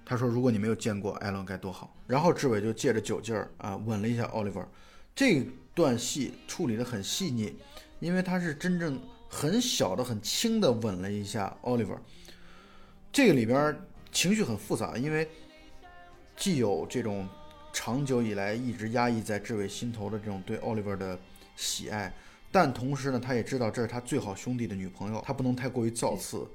[0.05, 4.65] 他说：“如果你没有见过艾伦该多好。”然后志伟就借着酒劲儿啊吻了一下 Oliver。
[5.15, 7.57] 这段戏处理的很细腻，
[7.99, 11.99] 因为他是真正很小的、很轻的吻了一下 Oliver。
[13.11, 13.77] 这个里边
[14.13, 15.29] 情绪很复杂，因为
[16.37, 17.29] 既有这种
[17.73, 21.19] 长久以来一直压抑在志伟心头的这种对 Oliver 的
[21.57, 22.15] 喜爱，
[22.51, 26.47] 但同时呢，他也知道这是他最好兄弟的女朋友，他不能太过于造次。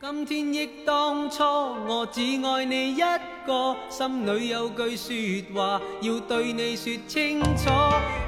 [0.00, 3.00] 今天忆当初，我只爱你一
[3.44, 7.68] 个，心里有句说话要对你说清楚。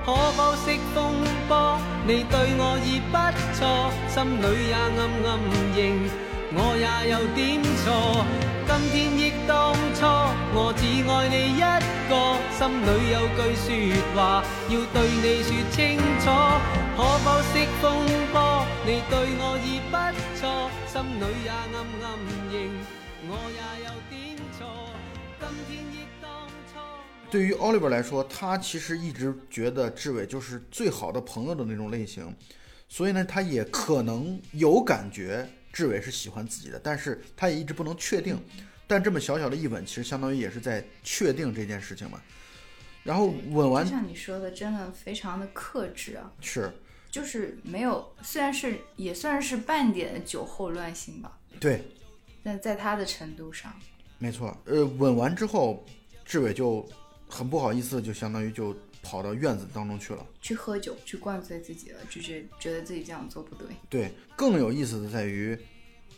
[0.04, 1.12] 可否熄風
[1.46, 1.78] 波？
[2.08, 3.14] 你对我已不
[3.54, 3.60] 错，
[4.08, 4.90] 心里也暗
[5.24, 5.38] 暗
[5.76, 5.78] 认
[6.52, 8.26] 我也有点错。
[8.66, 10.06] 今天憶當初，
[10.54, 11.62] 我只愛你一
[12.06, 13.66] 個，心裏有句說
[14.14, 16.30] 話要對你說清楚。
[16.96, 17.82] 可否熄風
[18.30, 18.38] 波？
[18.86, 19.96] 你對我已不
[20.38, 22.14] 錯，心裏也暗暗
[22.46, 22.54] 認
[23.26, 24.60] 我也有點錯。
[25.40, 26.78] 今天憶當初。
[27.28, 32.32] 对于 Oliver 来说，他其實一直覺得志偉就是最好的朋友的那種類型，
[32.88, 38.40] 所以呢，他也可能有感覺志偉是喜歡自己的，但是他也一直不能確定。
[38.90, 42.20] 但这么小小的一吻，其实相当于也是在确定这件事情嘛。
[43.04, 46.72] 然后吻完就像你说的，真的非常的克制啊，是，
[47.08, 51.84] 就是没有，虽然是也算是半点酒后乱性吧，对，
[52.42, 53.72] 但在他的程度上，
[54.18, 54.60] 没错。
[54.64, 55.86] 呃，吻完之后，
[56.24, 56.84] 志伟就
[57.28, 60.26] 很不好意思，就相当于就跑到院子当中去了。
[60.42, 63.68] 去喝酒，去灌醉自己了，就是觉得自己这样做不对。
[63.88, 65.56] 对，更有意思的在于，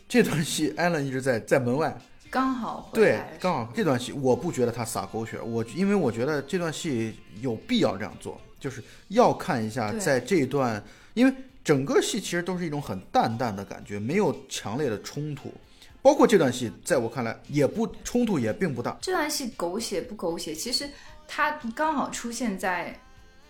[0.09, 1.95] 这段戏艾伦一直在在门外。
[2.33, 15.53] 刚好回对来，，刚好这段戏我不觉得他撒狗血，我因为我觉得这段戏有必要这样做，就是要看一下在这一段，因为整个戏其实都是一种很淡淡的感觉，没有强烈的冲突，
[16.01, 18.97] 包括这段戏，在我看来也不冲突也并不大。
[18.99, 20.55] 这段戏狗血不狗血？
[20.55, 20.89] 其实
[21.27, 22.99] 它刚好出现在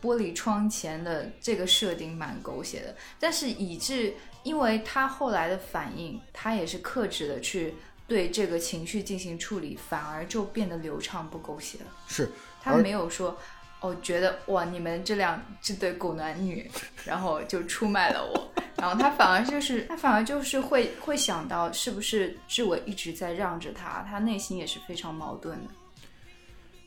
[0.02, 7.74] 玻璃窗前的这个设定蛮狗血的，但是以致因为他后来的反应，他也是克制的去
[8.08, 11.92] 对这个情绪进行处理，反而就变得流畅不狗血了。
[12.08, 12.30] 是，
[12.62, 13.38] 他没有说。
[13.82, 16.72] 哦，觉得哇，你们这两这对狗男女，
[17.04, 25.74] 然后就出卖了我，然后他反而就是他反而就是会会想到是不是志伟一直在让着他，他内心也是非常矛盾的。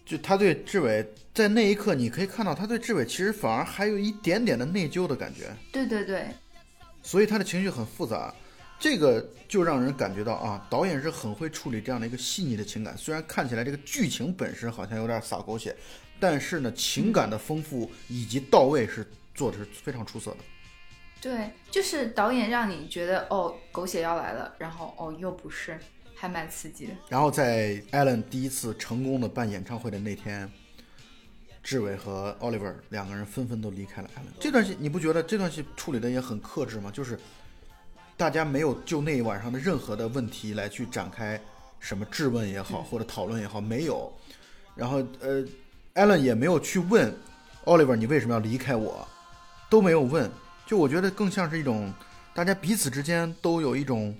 [0.06, 5.54] 就他对志伟在那一刻，你可以看到他对志伟其实反而还有一点点的内疚的感觉。
[5.70, 6.26] 对对对，
[7.02, 8.34] 所以他的情绪很复杂，
[8.78, 12.96] 这个就让人感觉到啊，导演是很会处理这样的一个细腻的情感。
[12.96, 15.74] 虽然看起来这个剧情本身好像有点洒狗血，
[16.20, 20.36] 但是呢，情感的丰富以及到位是做的是非常出色的。
[21.20, 25.78] 对，就是导演让你觉得哦，狗血要来了，然后哦又不是，
[26.14, 26.92] 还蛮刺激的。
[27.08, 30.48] 然后在 Allen 第一次成功的办演唱会的那天，
[31.62, 34.38] 志伟和 Oliver 两个人纷纷都离开了 Allen。
[34.38, 36.90] 这段戏你不觉得这段戏处理的也很克制吗？
[36.92, 37.18] 就是
[38.16, 41.38] 大家没有就那一晚上的任何的问题来去展开
[41.78, 44.10] 什么质问也好，或者讨论也好，没有。
[44.74, 45.44] 然后呃
[45.94, 47.14] ，Allen 也没有去问
[47.64, 49.06] Oliver 你为什么要离开我，
[49.68, 50.30] 都没有问。
[50.64, 51.92] 就我觉得更像是一种
[52.34, 54.16] 大家彼此之间都有一种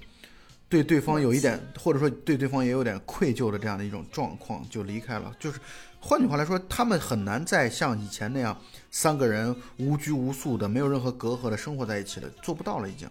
[0.69, 5.35] 对对方有一点，或者说对对方也有点愧疚的这样的一种状况，就离开了。
[5.41, 5.59] 就是
[6.01, 8.57] 换句话来说，他们很难再像以前那样
[8.91, 13.09] 三个人无拘无束的、没有任何隔阂的生活在一起了，做不到了，已经。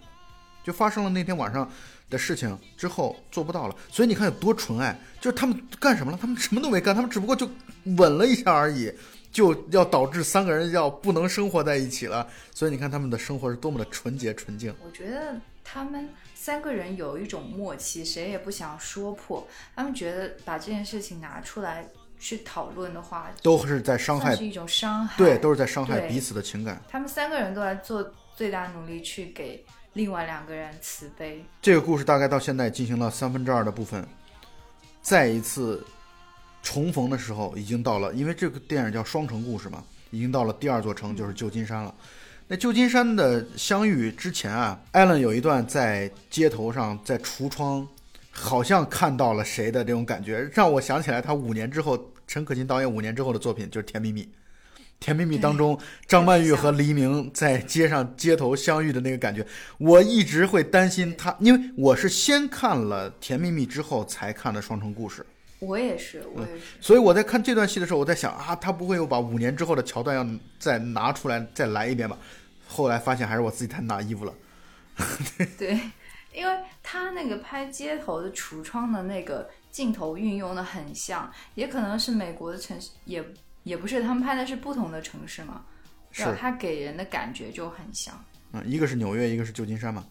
[0.65, 1.71] 就发生了那天晚上
[2.09, 3.75] 的事情之后，做不到了。
[3.91, 6.17] 所以你看有多纯爱，就是他们干什么了？
[6.19, 7.47] 他们什么都没干，他们只不过就
[7.97, 8.91] 吻了一下而已，
[9.31, 12.27] 就要导致三个人要不能生活在一起了。
[12.51, 14.73] 所以你看他们的生活是多么的纯洁纯净。
[14.83, 19.47] 我觉得他们三个人有一种默契，谁也不想说破。
[19.75, 21.87] 他们觉得把这件事情拿出来
[22.19, 25.15] 去讨论的话，都是在伤害是，一种伤害。
[25.15, 26.81] 对，都是在伤害彼此的情感。
[26.89, 29.63] 他们三个人都在做最大努力去给
[29.95, 31.43] 另外两个人慈悲。
[31.61, 34.05] 这个故事大概到现在进行了三分之二的部分，
[35.01, 35.85] 再一次
[36.61, 39.81] 重逢的时候，已经到了，因为这个电影叫双城故事嘛，
[40.11, 41.95] 已经到了第二座城，就是旧金山了。
[42.45, 47.87] 那旧金山的相遇之前啊，艾伦有一段在街头上，在橱窗，
[48.31, 54.23] 好像看到了谁的这种感觉，让我想起来他五年之后，陈可辛导演五年之后的作品就是《甜蜜蜜》。
[54.99, 59.45] 《甜蜜蜜》当中，张曼玉和黎明在街上街头相遇的那个感觉，
[59.77, 65.21] 我一直会担心他，因为我是先看了《甜蜜蜜》之后才看的《双城故事》，
[65.59, 66.61] 我也是，我也是。
[66.79, 70.25] 所以我在看这段戏的时候，我在想啊，他不会又把五年之后的桥段要
[70.57, 72.17] 再拿出来再来一遍吧？
[72.67, 74.33] 后来发现还是我自己太拿衣服了。
[75.57, 75.79] 对，
[76.33, 83.23] 因为他那个拍街头的橱窗的那个镜头运用的很像，也可能是美国的城市，也
[83.65, 85.65] 也不是，他们拍的是不同的城市嘛，
[86.11, 88.15] 然后是他给人的感觉就很像。
[88.53, 90.05] 嗯，一个是纽约，一个是旧金山嘛。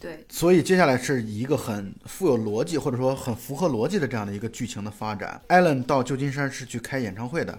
[0.00, 5.42] 对，所以接下来是一个很富有逻辑，或者说很符合逻辑的这样的一个剧情的发展。
[5.48, 7.58] 艾伦到旧金山是去开演唱会的，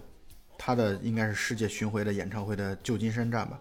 [0.58, 3.60] 他的应该是世界巡回的演唱会的旧金山站吧。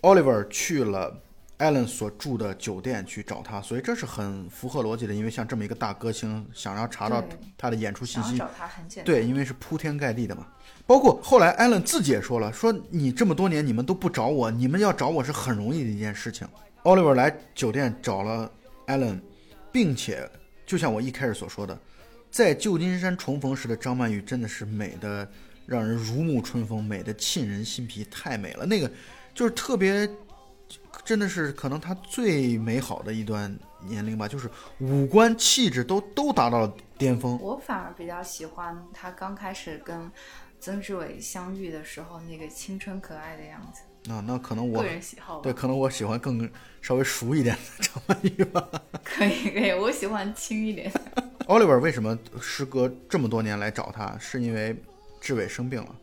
[0.00, 1.14] Oliver 去了
[1.56, 7.22] 艾伦所住的酒店去找他，所以这是很符合逻辑的，因为像这么一个大歌星，想要查到
[7.56, 9.06] 他的演出信息，找他很简单。
[9.06, 10.46] 对，因为是铺天盖地的嘛。
[10.86, 16.46] 包括后来艾伦自己也说了，说你这么多年你们都不找我，你们要找我是很容易的一件事情。
[16.82, 18.50] Oliver 来酒店找了
[18.86, 19.18] 艾伦，
[19.72, 20.28] 并且
[20.66, 21.78] 就像我一开始所说的，
[22.30, 25.26] 在旧金山重逢时的张曼玉真的是美的
[25.64, 28.66] 让人如沐春风，美的沁人心脾，太美了。
[28.66, 28.90] 那个
[29.32, 30.06] 就是特别，
[31.04, 37.38] 真的是可能他最美好的一段年龄吧，就是五官气质都都达到了巅峰。
[37.40, 40.10] 我反而比较喜欢他刚开始跟
[40.60, 45.42] 曾志伟相遇的时候那个青春可爱的样子，啊，那可能我个人喜好吧。
[45.42, 48.66] 对，可能我喜欢更稍微熟一点的 张曼玉吧。
[49.04, 50.90] 可以可以，我喜欢轻一点。
[51.46, 54.16] Oliver 为什么时隔这么多年来找他？
[54.18, 54.74] 是因为
[55.20, 55.94] 志伟生病了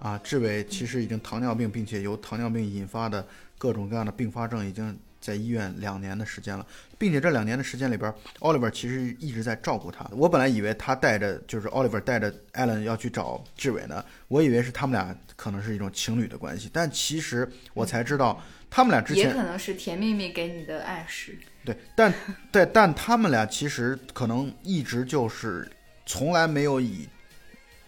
[0.00, 0.18] 啊。
[0.24, 3.24] 志伟其实已经糖尿病，并且由糖尿病引发的
[3.58, 6.66] 各种各样的并发症，已经在医院两年的时间了，
[6.98, 10.06] 并且这两年的时间里边，Oliver 其实一直在照顾他。
[10.12, 21.38] 我本来以为他带着就是 Oliver 带着 Allen 要去找志伟呢，我以为是他们俩可能是一种情侣的关系，但其实我才知道他们俩之前也可能是甜蜜蜜给你的暗示。
[21.64, 22.12] 对，但
[22.52, 25.66] 对，但他们俩其实可能一直就是
[26.04, 27.08] 从来没有以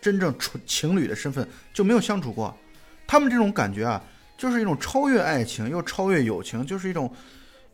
[0.00, 2.56] 真正纯情侣的身份就没有相处过。
[3.06, 4.02] 他们这种感觉啊，
[4.36, 7.10] 就是一种超越爱情又超越友情，就是一种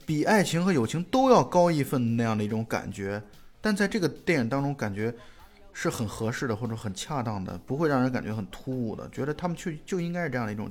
[0.07, 3.23] 比爱情和友情都要高一分那样的一种感觉。
[3.61, 5.15] 但在这个电影当中，感觉
[5.73, 9.09] 是很合适的，或者很恰当的，不会让人感觉很突兀的。
[9.11, 10.71] 觉得他们就就应该是这样的一种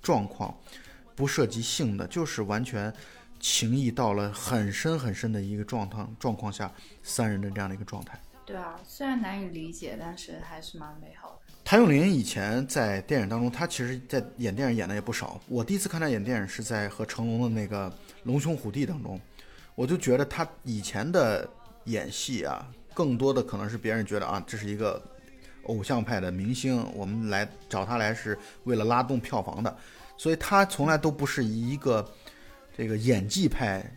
[0.00, 0.54] 状况，
[1.14, 2.92] 不涉及性的，就是完全
[3.38, 6.72] 情谊到了很深很深的一个状态状况下，
[7.02, 8.18] 三人的这样的一个状态。
[8.46, 11.39] 对啊，虽然难以理解，但是还是蛮美好的。
[11.70, 15.40] 谭咏麟以前在电影当中，他其实在演电影演的也不少。
[15.46, 17.88] 我第一次看他演电影是在和成龙的那个
[18.24, 19.20] 《龙兄虎弟》当中，
[19.76, 21.48] 我就觉得他以前的
[21.84, 25.00] 演戏啊，更多的可能是别人觉得啊，这是一个
[25.66, 29.76] 偶像派的明星，我们来找他来是为了拉动票房的，
[30.16, 32.04] 所以他从来都不是一个
[32.76, 33.88] 这个演技派，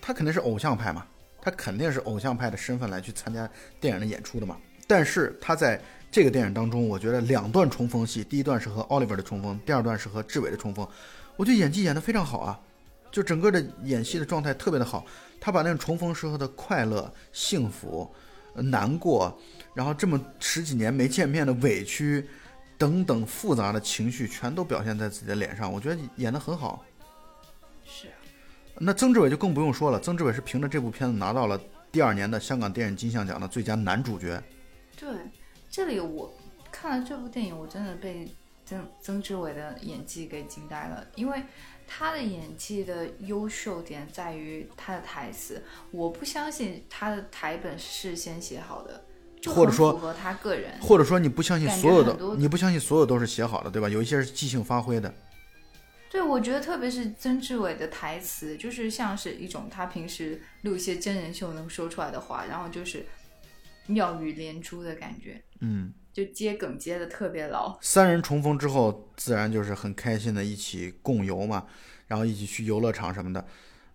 [0.00, 1.04] 他肯定是偶像派嘛，
[1.42, 4.56] 他肯定是偶像派的身份来去参加电影的演出的嘛。
[4.86, 10.86] 但是他在这个电影当中，我觉得两段重逢戏，第一段是和 Oliver 的重逢，第二段是和志伟的重逢，
[11.36, 12.60] 我觉得演技演得非常好啊，
[13.12, 15.06] 就整个的演戏的状态特别的好。
[15.40, 18.12] 他把那种重逢时候的快乐、幸福、
[18.54, 19.38] 呃难过，
[19.72, 22.28] 然后这么十几年没见面的委屈
[22.76, 26.84] 等等复杂的情绪，全都表现在自己的脸上，我觉得演得很好。
[27.84, 28.12] 是啊，
[28.78, 31.58] 那曾志伟就更不用说了，曾志伟是凭着这部片子拿到了
[31.92, 34.42] 第二年的香港电影金像奖的最佳男主角。
[34.98, 35.08] 对，
[35.70, 36.32] 这里我
[36.72, 38.28] 看了这部电影，我真的被
[38.66, 41.44] 曾曾志伟的演技给惊呆了，因为
[41.86, 45.62] 他的演技的优秀点在于他的台词，
[45.92, 49.04] 我不相信他的台本是事先写好的，
[49.40, 50.80] 就或者说符合他个人。
[50.80, 53.88] 或者说你不相信所有的你不相信所有都是写好的，对吧？
[53.88, 55.14] 有一些是即兴发挥的。
[56.10, 63.06] 对，我觉得特别是曾志伟的台词，就是像是一种他平时录一些真人秀能说出来的话，然后就是
[63.86, 67.78] 妙语连珠的感觉，嗯，就接梗接的特别牢。
[67.80, 71.64] 三人重逢之后，自然就是很开心的一起共游嘛，
[72.06, 73.44] 然后一起去游乐场什么的。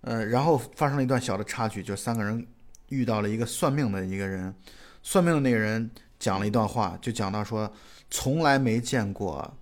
[0.01, 2.45] 呃，然后发生了一段小的插曲，就三个人
[2.89, 4.53] 遇到了一个算命的一个人，
[5.01, 5.89] 算命的那个人
[6.19, 7.71] 讲了一段话，就讲到说，
[8.11, 9.57] 从来没见过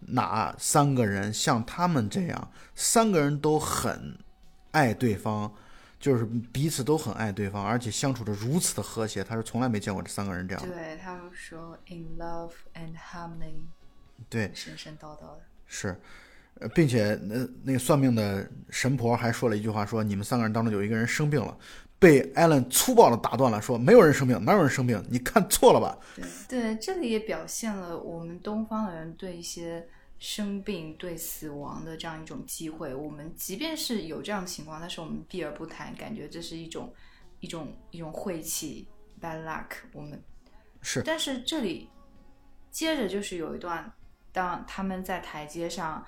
[0.00, 4.18] 哪三个人像他们这样，三个人都很
[4.72, 5.54] 爱对方，
[6.04, 10.62] 就是彼此都很爱对方，而且相处的如此的和谐，他是从来没见过这三个人这样。
[10.68, 13.64] 对他们说 in love and harmony，
[14.28, 15.40] 对，神神叨叨的。
[15.66, 15.98] 是，
[16.60, 21.56] 呃，并且那那个算命的神婆还说了一句话，说你们三个人当中有一个人生病了，
[21.98, 25.02] 被艾伦粗暴的打断了，说没有人生病，哪有人生病？
[25.08, 25.98] 你看错了吧？
[26.46, 29.88] 对对，这里也表现了我们东方的人对一些
[30.26, 32.94] 生病、对死亡的这样一种机会。
[32.94, 36.90] 我们即便是有这样的情况，但是我们避而不谈，感觉这是一种
[37.40, 38.88] 一种一种晦气
[39.20, 39.66] bad luck。
[39.92, 40.18] 我们
[40.80, 41.90] 是，但是这里
[42.70, 43.92] 接着就是有一段，
[44.32, 46.02] 当他们在台阶上，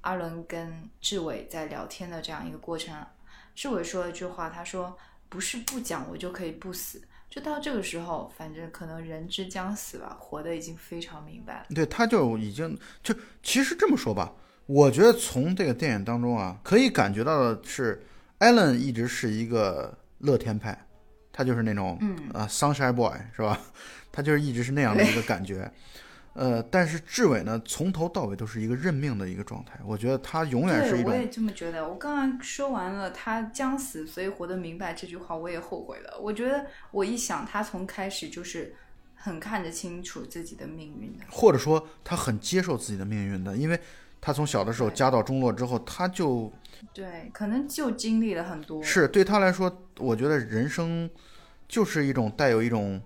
[0.00, 3.06] 阿伦跟志伟在聊天的这样一个过程，
[3.54, 4.96] 志伟说了一句话，他说
[5.28, 11.66] ：“不是不讲我就可以不死。”就到这个时候，反正可能人之将死吧，活的已经非常明白了。
[11.74, 14.30] 对，他就已经就其实这么说吧，
[14.66, 18.04] 我觉得从这个电影当中啊，可以感觉到的是，
[18.36, 20.78] 艾伦一直是一个乐天派，
[21.32, 23.58] 他就是那种嗯啊 sunshine boy 是吧？
[24.12, 25.72] 他就是一直是那样的一个感觉。
[26.34, 29.78] 呃，但是志伟呢，从头到尾都是一个认命的一个状态。
[29.84, 31.86] 我觉得他永远是一种，我也这么觉得。
[31.86, 36.18] 我刚刚说完了他将死，所以活得明白这句话，我也后悔了。
[36.18, 38.74] 我觉得我一想，他从开始就是
[39.14, 41.24] 很看得清楚自己的命运的。
[41.30, 43.78] 或者说他很接受自己的命运的，因为
[44.18, 46.50] 他从小的时候家道中落之后，他就
[46.94, 48.82] 对，可能就经历了很多。
[48.82, 51.10] 是对他来说，我觉得人生
[51.68, 53.02] 就是一种带有一种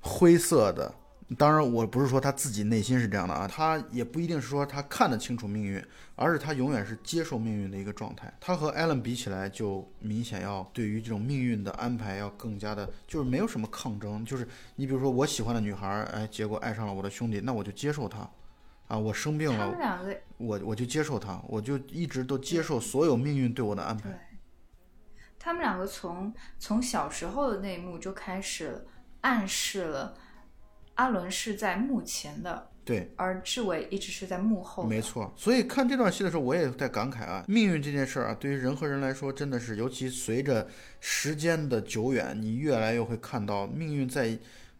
[0.00, 0.94] 灰色的。
[1.36, 5.84] 当然，我不是说他自己内心是这样的啊，他也不一定是说他看得清楚命运，
[6.16, 8.32] 而是他永远是接受命运的一个状态。
[8.40, 14.24] 他和艾伦比起来，就明显要对于这种命运的安排要更加的，就是没有什么抗争。
[14.24, 18.28] 就是你比如说我喜欢的女孩，哎，结果爱上了我的兄弟，那我就接受他。
[18.86, 20.00] 啊，我生病了
[20.38, 24.18] 我我就接受他，我就一直都接受所有命运对我的安排。，
[25.38, 28.86] 他们两个从从小时候的那一幕就开始
[29.20, 30.14] 暗示了
[30.98, 34.84] 阿伦是在幕前的，对，而志伟一直是在幕后。
[34.84, 35.32] 没错。
[35.36, 40.66] 所以看这段戏的时候，我也在感慨啊，命运这件事儿啊，对于人和人来说，真的是，尤其随着
[40.98, 44.36] 时间的久远，你越来越会看到命运在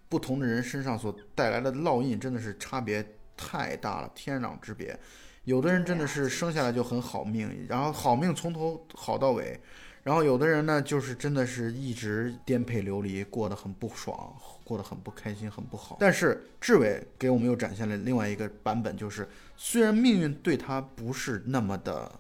[0.09, 4.99] 不同的人身上所带来的烙印，真的是差别太大了，天壤之别。
[5.45, 9.59] 有的人真的是生下来就很好命，然后好命从头好到尾，
[10.03, 14.35] 然后有的人呢，就是真的是一直颠沛流离，过得很不爽，
[14.69, 15.97] 过得很不开心，很不好。
[15.99, 22.13] 但是志伟给我们又展现了另外一个版本，就是虽然命运对他不是那么的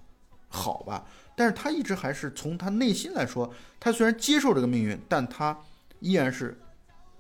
[0.49, 5.59] 好吧，但是他一直还是从他内心来说，他虽然接受这个命运，但他
[6.01, 6.59] 依然是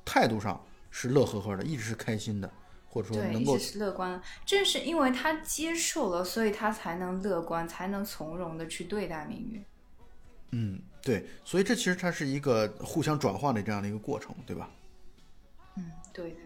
[0.02, 2.50] 态度上是乐呵呵的，一直是开心的，
[2.88, 4.22] 或者说，能够一直是乐观的。
[4.46, 9.62] 正是因为他接受了，所以他才能乐观，才能从容的去对待命运。
[10.52, 14.70] 嗯，对，所以这其实它是一个互相转化的这样的一个过程，对吧？
[16.18, 16.36] 对，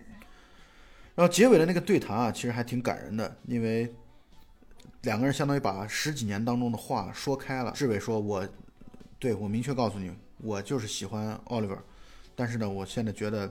[1.15, 3.91] 然后结尾的那个对谈啊，其实还挺感人的，因为
[5.01, 7.73] 两个人相当于把十几年当中的话说开了。
[7.73, 8.47] 志伟说：“我，
[9.19, 10.13] 对我明确告诉你，
[10.43, 11.79] 我就是喜欢 Oliver，
[12.37, 13.51] 但是呢，我现在觉得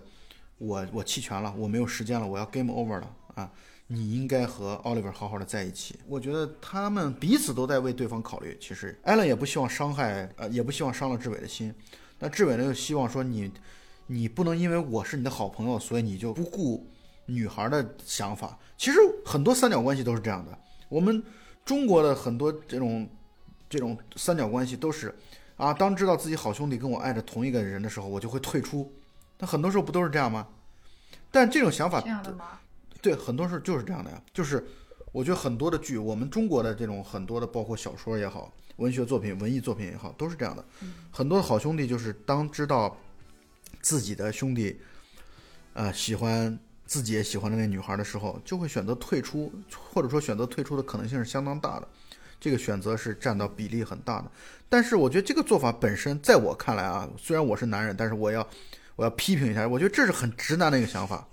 [0.59, 3.51] 我我弃权了，我没有时间了，我要 game over 了啊！
[3.87, 5.99] 你应该和 Oliver 好好的在一起。
[6.07, 8.55] 我觉得他们彼此都在为对方考虑。
[8.61, 11.73] 其实艾伦也不希望伤害，呃，也不希望伤了志伟的心。
[12.19, 13.51] 那志伟呢，又希望说你，
[14.11, 16.85] 你不能因为我是你的好朋友，所以你就不顾
[17.27, 18.59] 女孩的想法。
[18.77, 20.51] 其实很多三角关系都是这样的。
[20.89, 21.23] 我们
[21.63, 23.09] 中国的很多这种
[23.69, 25.17] 这种三角关系都是
[25.55, 28.91] 啊，当知道自己好兄弟跟我爱着同一个人的时候，我就会退出。
[29.39, 30.45] 那很多时候不都是这样吗？
[31.31, 32.59] 但这种想法这样的吗？
[33.01, 34.21] 对，很多时候就是这样的呀。
[34.33, 34.67] 就是
[35.13, 40.65] 我觉得很多的剧，我们中国的这种很多的，包括小说也好，文学作品、文艺作品也好，都是这样的。
[41.11, 42.97] 很多好兄弟就是当知道
[43.81, 44.79] 自己的兄弟，
[45.73, 49.51] 呃，喜欢自己也喜欢的那女孩的时候，就会选择退出，
[49.93, 51.87] 或者说选择退出的可能性是相当大的。
[52.39, 54.31] 这个选择是占到比例很大的。
[54.67, 58.47] 但是我觉得这个做法本身，在我看来啊，虽然我是男人，但是我要
[58.95, 61.27] 我要批评一下，我觉得这是很直男的一个想法。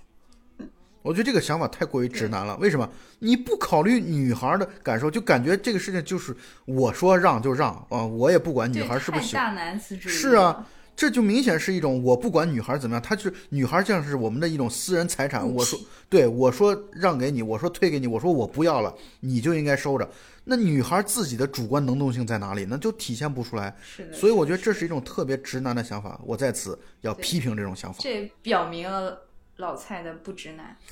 [1.01, 2.55] 我觉得这个想法太过于直男了。
[2.57, 2.87] 为什么？
[3.19, 6.35] 你不考虑女孩的感受，就感觉这个事情就是
[6.65, 9.45] 我说让就让啊，我也不管女对孩是不是喜欢。
[9.45, 10.67] 太大男子主义是啊了，
[10.99, 15.49] 这就明显是一种我不管女孩怎么样，她就是女孩像是我们的一种私人财产。
[15.49, 15.79] 我说
[16.09, 20.09] 对，我说让给你，我说退给你，我说我不要了，你就应该收着。
[20.43, 22.65] 那女孩自己的主观能动性在哪里？
[22.69, 23.73] 那就体现不出来。
[23.81, 24.13] 是的。
[24.13, 26.19] 所以我觉得这是一种特别直男的想法。
[26.25, 27.99] 我在此要批评这种想法。
[28.01, 29.21] 这表明了
[29.55, 30.75] 老蔡的不直男。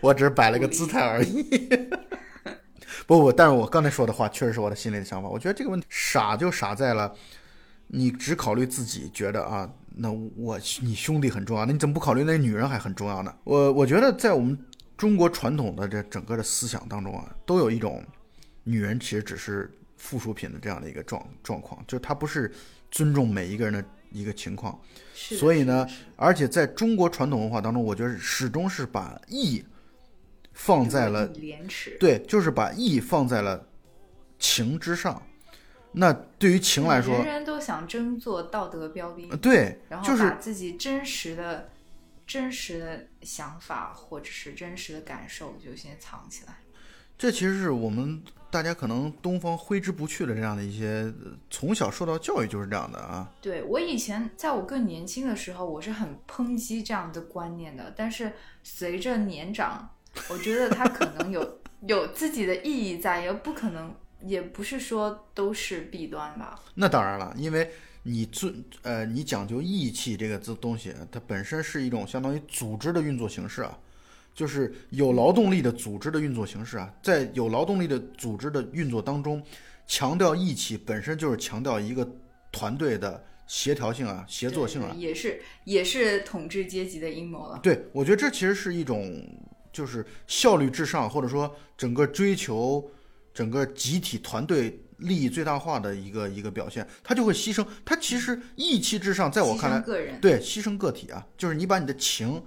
[0.00, 1.44] 我只是摆了个姿态而已。
[3.08, 5.30] 不不，但是我刚才说的话确实是我的心里的想法。
[5.30, 7.10] 我觉得这个问题傻就傻在了，
[7.86, 13.34] 你只考虑自己，觉得啊，那我你兄弟很重要，那你怎么不考虑那女人还很重要呢？
[13.44, 14.58] 我我觉得在我们
[14.98, 18.04] 中国传统的这整个的思想当中啊，都有一种
[18.62, 22.52] 女人其实只是附属品的这样的一个状状况，就是她不是
[22.90, 23.82] 尊重每一个人的
[24.12, 24.78] 一个情况。
[25.14, 29.64] 是所以呢而且在中国传统文化当中，我觉得始终是把义
[30.58, 31.96] 放在了廉耻。
[32.00, 33.64] 对，就是把义放在了
[34.38, 35.22] 情之上。
[35.92, 41.70] 那对于情来说人，人都想争做道德标兵呃，对然，后把自己真实的、
[42.26, 46.58] 真实的想法或者是真实的感受就先藏起来。
[47.16, 53.28] 这其实是我们大家可能东方挥之不去的这样的一些呃从小受到教育就是这样的啊。
[53.40, 58.32] 对我以前在我更年轻的时候，我是很抨击这样的观念的，但是
[58.62, 59.90] 随着年长，
[60.28, 66.60] 我觉得它可能有有自己的意义在，也不可能，也不是说都是弊端吧。
[66.74, 67.70] 那当然了，因为
[68.02, 73.78] 你尊呃，你讲究义气这个字东西，它本身是一种相当于组织的运作形式啊，
[74.34, 79.42] 就是有劳动力的组织的运作形式啊，在有劳动力的组织的运作当中，
[79.86, 82.08] 强调义气本身就是强调一个
[82.50, 84.94] 团队的协调性啊、协作性啊。
[84.96, 87.60] 也是也是统治阶级的阴谋了。
[87.62, 89.22] 对，我觉得这其实是一种
[89.72, 92.90] 就是效率至上，或者说整个追求
[93.32, 97.66] 整个集体团队利益最大化的一个一个表现，他就会牺牲。
[97.84, 102.42] 他其实义气至上，在我看来，个人，对牺牲个体啊，就是你把你的情，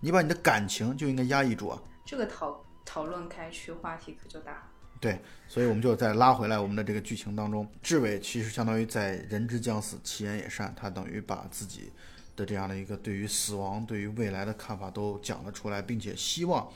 [0.00, 1.82] 你把你的感情就应该压抑住啊。
[2.04, 4.62] 这个讨讨论开去，话题可就大了。
[5.00, 11.92] 对，所以我们就再拉回来我们的这个剧情当中，志伟其实相当于在人之将死，其言也善，他等于把自己
[12.36, 16.68] 的这样的一个对于死亡、对于未来的看法都讲了出来，并且希望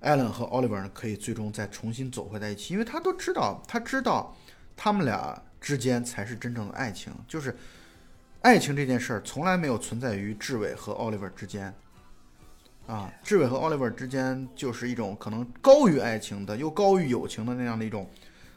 [0.00, 4.36] 艾伦和奥利弗呢可以最终再重新走回在一起，因为他都知道，他知道
[4.76, 7.56] 他们俩之间才是真正的爱情，就是
[8.42, 11.74] 爱情这件事儿从来没有存在于志伟和奥利弗之间。
[12.86, 18.08] 啊，志伟和奥利弗之间就是一种可能高于爱情的，又高于友情的那样的一种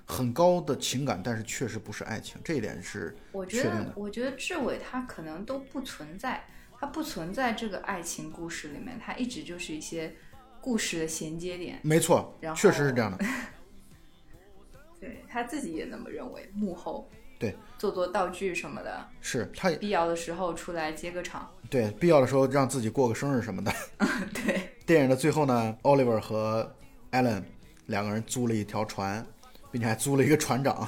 [0.05, 3.93] 很高的情感，但是确实不是爱情，这一点是我觉得。
[3.95, 6.43] 我觉得志伟他可能都不存在，
[6.79, 10.13] 他不存在这个爱情故事里面，他一直就是一些
[10.59, 11.79] 故事的衔接点。
[11.83, 13.23] 没错然，后确实是这样的。
[14.99, 21.49] 对他自己也那么认为，幕后对做做道具什么的，是他必要的时候出来接个场。
[21.69, 23.73] 对必要的时候让自己过个生日什么的。
[24.33, 26.75] 对，电影的最后呢，Oliver 和
[27.11, 27.41] Alan
[27.87, 29.25] 两个人租了一条船，
[29.71, 30.87] 并且还租了一个船长，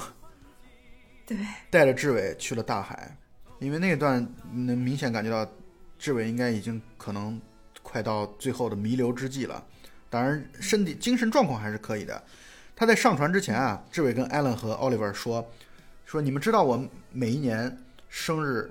[1.26, 1.36] 对，
[1.70, 3.16] 带着志伟去了大海。
[3.60, 5.50] 因为那段能明显感觉到，
[5.98, 7.40] 志伟应该已经可能
[7.82, 9.64] 快到最后的弥留之际了。
[10.10, 12.22] 当然，身体精神状况还是可以的。
[12.76, 15.48] 他在上船之前啊，志伟跟 Alan 和 Oliver 说
[16.04, 17.78] ：“说你们知道我每一年
[18.08, 18.70] 生日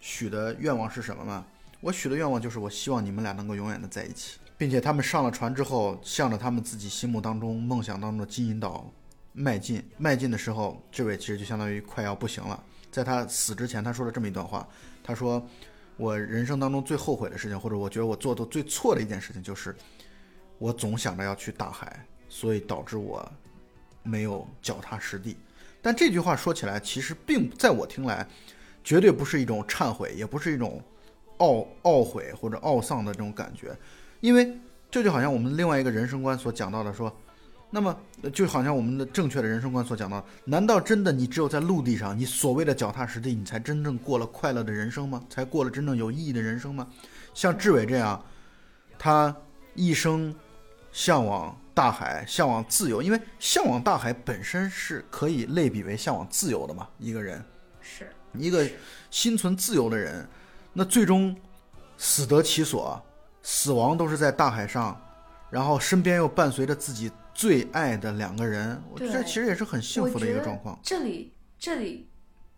[0.00, 1.46] 许的愿望是什么吗？
[1.80, 8.92] 我许的愿望就是我希望你们俩能够永远的在一起，并且他们上了船之后，向着他们自己心目当中梦想当中的金银岛
[9.36, 9.84] 迈进。
[9.98, 12.60] 迈进的时候，志伟其实就相当于快要不行了。
[12.90, 14.66] 在他死之前，他说了这么一段话，
[15.04, 15.46] 他说
[15.98, 19.76] ：“我人生当中最后悔的事情，或者我觉得我做的最错的一件事情，就是
[20.58, 23.30] 我总想着要去大海，所以导致我
[24.02, 25.36] 没有脚踏实地。”
[25.82, 28.26] 但这句话说起来，其实并在我听来，
[28.82, 30.82] 绝对不是一种忏悔，也不是一种
[31.38, 33.76] 懊懊悔或者懊丧的这种感觉，
[34.20, 34.58] 因为
[34.90, 37.14] 这就好像我们另外一个人生观所讲到的说，
[37.76, 45.22] 那么呃就好像我们的正确的人生观所讲到，难道真的你只有在陆地上，你所谓的脚踏实地，你才真正过了快乐的人生吗？
[45.28, 46.88] 才过了真正有意义的人生吗？
[47.34, 48.24] 像志伟这样，
[48.98, 49.36] 他
[49.74, 50.34] 一生
[50.90, 57.44] 向往大海，向往自由，因为向往大海本身是可以类比为向往自由的嘛，一个人。
[57.82, 58.66] 是一个
[59.10, 60.26] 心存自由的人，
[60.72, 61.36] 那最终
[61.98, 62.98] 死得其所，
[63.42, 64.98] 死亡都是在大海上，
[65.50, 70.78] 然后身边又伴随着自己最爱的两个人，我觉得这其实也是很幸福的一个状况。
[70.82, 72.08] 这里这里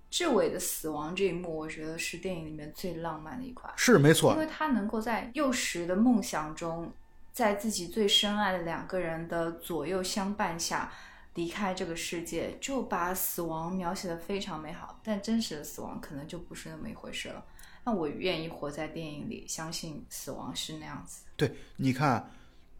[0.08, 6.92] 志伟的死亡这一幕，我觉得是电影里面最浪漫的一块，是没错因，为他能够在幼时的梦想中，
[7.32, 10.92] 在自己最深爱的两个人的左右相伴下。
[11.34, 17.44] 离开这个世界，就把死亡描写的非常美好，但真实的死亡可能就不是那么一回事了。
[17.84, 21.22] 那我愿意活在电影里，相信死亡是那样子。
[21.36, 22.28] 对，你看，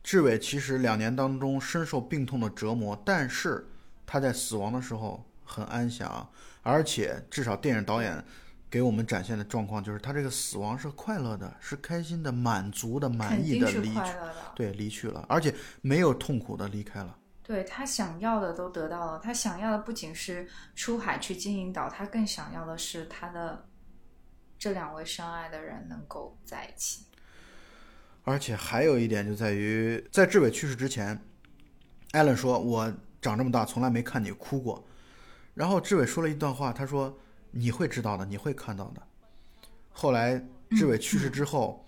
[0.09, 3.69] 志伟其实两年当中深受病痛的折磨，但是
[4.07, 6.27] 他在死亡的时候很安详，
[6.63, 8.25] 而且至少电影导演
[8.71, 14.01] 给我们展现的状况就是他这个死亡是快乐的，是开心的、满足的、满意的离去。
[14.57, 17.15] 对，离去了，而且没有痛苦的离开了。
[17.43, 23.69] 对他想要的都得到了，他想要的不仅是出海去金银岛，他更想要的是他的
[24.59, 27.05] 这两位深爱的人能够在一起。
[28.29, 31.19] 而且还有一点就在于，在志伟去世之前，
[32.11, 34.85] 艾伦说：“我长这么大从来没看你哭过。”
[35.57, 37.17] 然后志伟说了一段话，他说
[37.53, 39.01] ：“你会知道的，你会看到的。”
[39.89, 40.45] 后来
[40.77, 41.87] 志伟去世之后，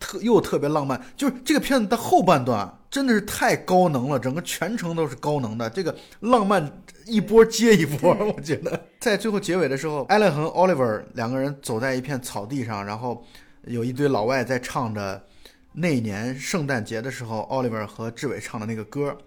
[0.00, 13.22] 特又特别浪漫，就是这个片子的后半段真的是太高能了，整个全程都是高能的，这个浪漫一波接一波， 我觉得在最后结尾的时候，艾伦和 Oliver 两个人走在一片草地上，然后
[13.66, 15.22] 有一堆老外在唱着。
[15.76, 19.18] 那年圣诞节的时候，奥利弗和志伟唱的那个歌，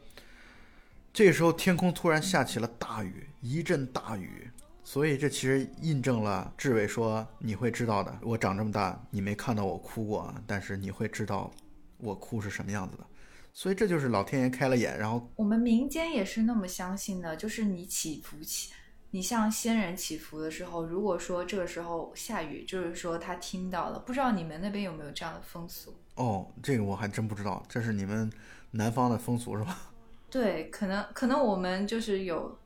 [1.12, 4.50] 这时候天空突然下起了大雨，一阵大雨，
[4.82, 8.18] 所以这其实印证了志伟说你会知道的。
[8.22, 11.52] 我长这么大，你没看到我哭过啊，但是你会知道
[11.98, 13.06] 我哭是什么样子的。
[13.54, 18.72] 所以这就是老天爷开了眼，然后我们民间也是那么相信的，就是你祈福祈，
[19.12, 25.94] 你向仙人祈福的时候，如果说这个时候下雨，就是说他听到了，不知道你们那边有没有这样的风俗？
[26.18, 28.30] 哦，这个我还真不知道，这是你们
[28.72, 29.80] 南方的风俗是吧？
[30.30, 32.60] 对，可能可能我们就是有，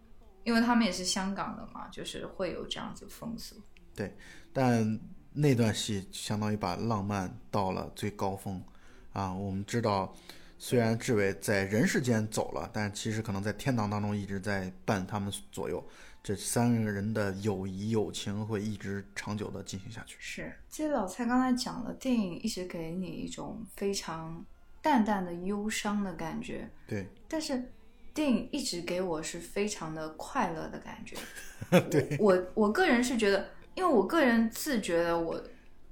[0.44, 3.56] 因为他们也是香港的嘛，就是会有这样子风俗。
[3.96, 4.16] 对
[4.52, 5.00] 但
[5.34, 8.62] 那段戏相当于把浪漫到了最高峰
[9.14, 9.34] 啊！
[9.34, 10.14] 我们知道，
[10.58, 15.86] 虽然志伟在人世间走了，但其实可能在天堂当中一直在伴他们左右。
[16.24, 20.16] 这三个人的友谊友情会一直长久的进行下去。
[20.20, 24.46] 是，其实老蔡刚才讲了，电影一直给你一种非常
[24.82, 27.72] 淡淡的忧伤的感觉，对，但是
[28.14, 31.16] 电影一直给我是非常的快乐的感觉。
[31.90, 35.42] 对，我我个人是觉得，因为我个人自觉的我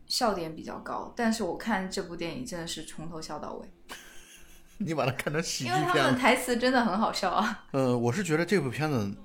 [0.06, 3.68] 笑点比较高，但是我看这部电影真的是从头笑到尾，
[4.78, 5.94] 你把它看成喜剧因为他。
[5.96, 7.66] 们的台词真的很好笑啊。
[7.72, 9.16] 呃，我是觉得这部片子，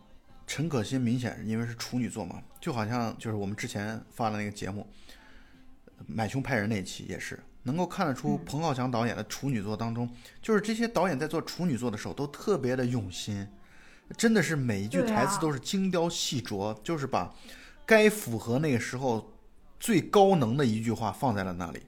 [0.47, 4.87] 陈可辛明显是因为是处女座嘛，就好像就是我们之前发的那个节目
[6.07, 10.09] 《买凶拍人》那一期也是，能够看得出彭浩翔导演的处女座当中，
[10.43, 13.49] 就是这些导演在做处女座的时候都特别的用心，
[14.17, 17.35] 真的是每一句台词都是精雕细琢，就是把
[17.87, 19.33] 该符合那个时候
[19.81, 21.83] 最高能的一句话放在了那里。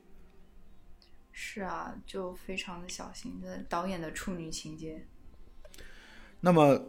[1.30, 5.06] 是啊，就非常的小心的导演的处女情节。
[6.40, 6.80] 那么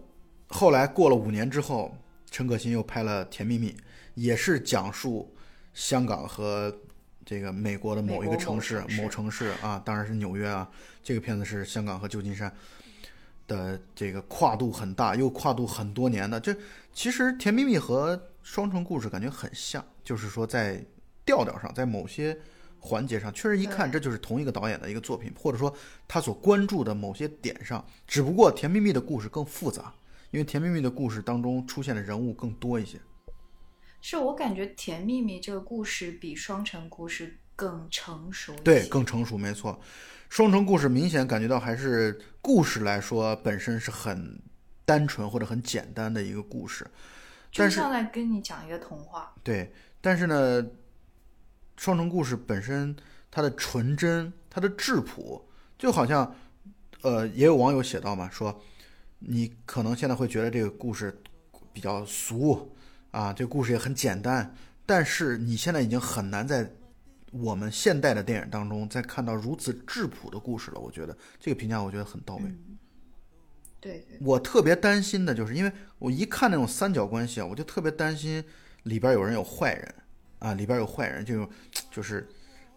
[0.48, 1.96] 后来过了五年之后，
[2.32, 3.72] 陈可辛又拍了《甜蜜蜜》，
[4.16, 5.36] 也是讲述
[5.74, 6.74] 香港和
[7.26, 10.70] 这个美国的某一个城市、某城市某城市啊，当然是纽约啊。
[11.04, 12.54] 这个片子是香港和旧金山
[13.48, 16.40] 的这个跨度很大，又跨度很多年的。
[16.40, 16.56] 这
[16.94, 20.84] 其实《甜蜜蜜》和《双城故事》感觉很像，就是说在
[21.26, 22.38] 调调上，在某些
[22.80, 25.74] 环节上，确实一看这就是同一个导演的一个作品，或者说
[26.08, 29.94] 他所关注的某些点上，只不过《甜蜜蜜》的故事更复杂，
[30.32, 33.00] 因为《甜蜜蜜》的故事当中出现的人物更多一些。
[34.02, 38.56] 是我感觉《甜蜜蜜》这个故事比《双城故事》更成熟。
[38.58, 39.80] 对，更成熟，没错。
[40.30, 44.40] 双城故事明显感觉到还是故事来说本身是很
[44.86, 46.84] 单纯或者很简单的一个故事，
[47.52, 49.34] 就但是上来跟你讲一个童话。
[49.44, 50.66] 对，但是呢，
[51.78, 52.96] 双城故事本身
[53.32, 56.36] 它的纯真，它的质朴，就好像，
[57.02, 58.62] 呃，也有网友写到嘛，说
[59.20, 61.22] 你可能现在会觉得这个故事
[61.74, 62.76] 比较俗
[63.12, 64.54] 啊，这个故事也很简单，
[64.86, 66.72] 但是你现在已经很难在
[67.32, 70.80] 我们现代的电影当中再看到如此质朴的故事了。
[70.80, 72.44] 我觉得这个评价我觉得很到位。
[72.44, 72.78] 嗯，
[73.80, 78.44] 对对，我特别担心的就是，因为我一看那种三角关系啊，我就特别担心
[78.84, 79.96] 里边有人有坏人
[80.40, 81.50] 啊，里边有坏人，就
[81.92, 82.28] 就是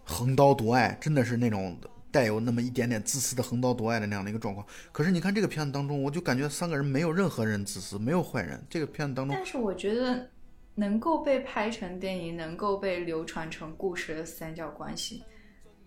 [0.04, 1.78] 横刀夺爱，真的是那种
[2.10, 4.66] 带有那么一点点自私的横刀夺爱的那样的一个状况。
[4.92, 8.62] 可是你看这个片子当中，我就感觉三个人没有任何人自私，没有坏人。
[8.68, 10.28] 这个片子当中，但是我觉得
[10.74, 15.22] 能够被拍成电影，能够被流传成故事的三角关系，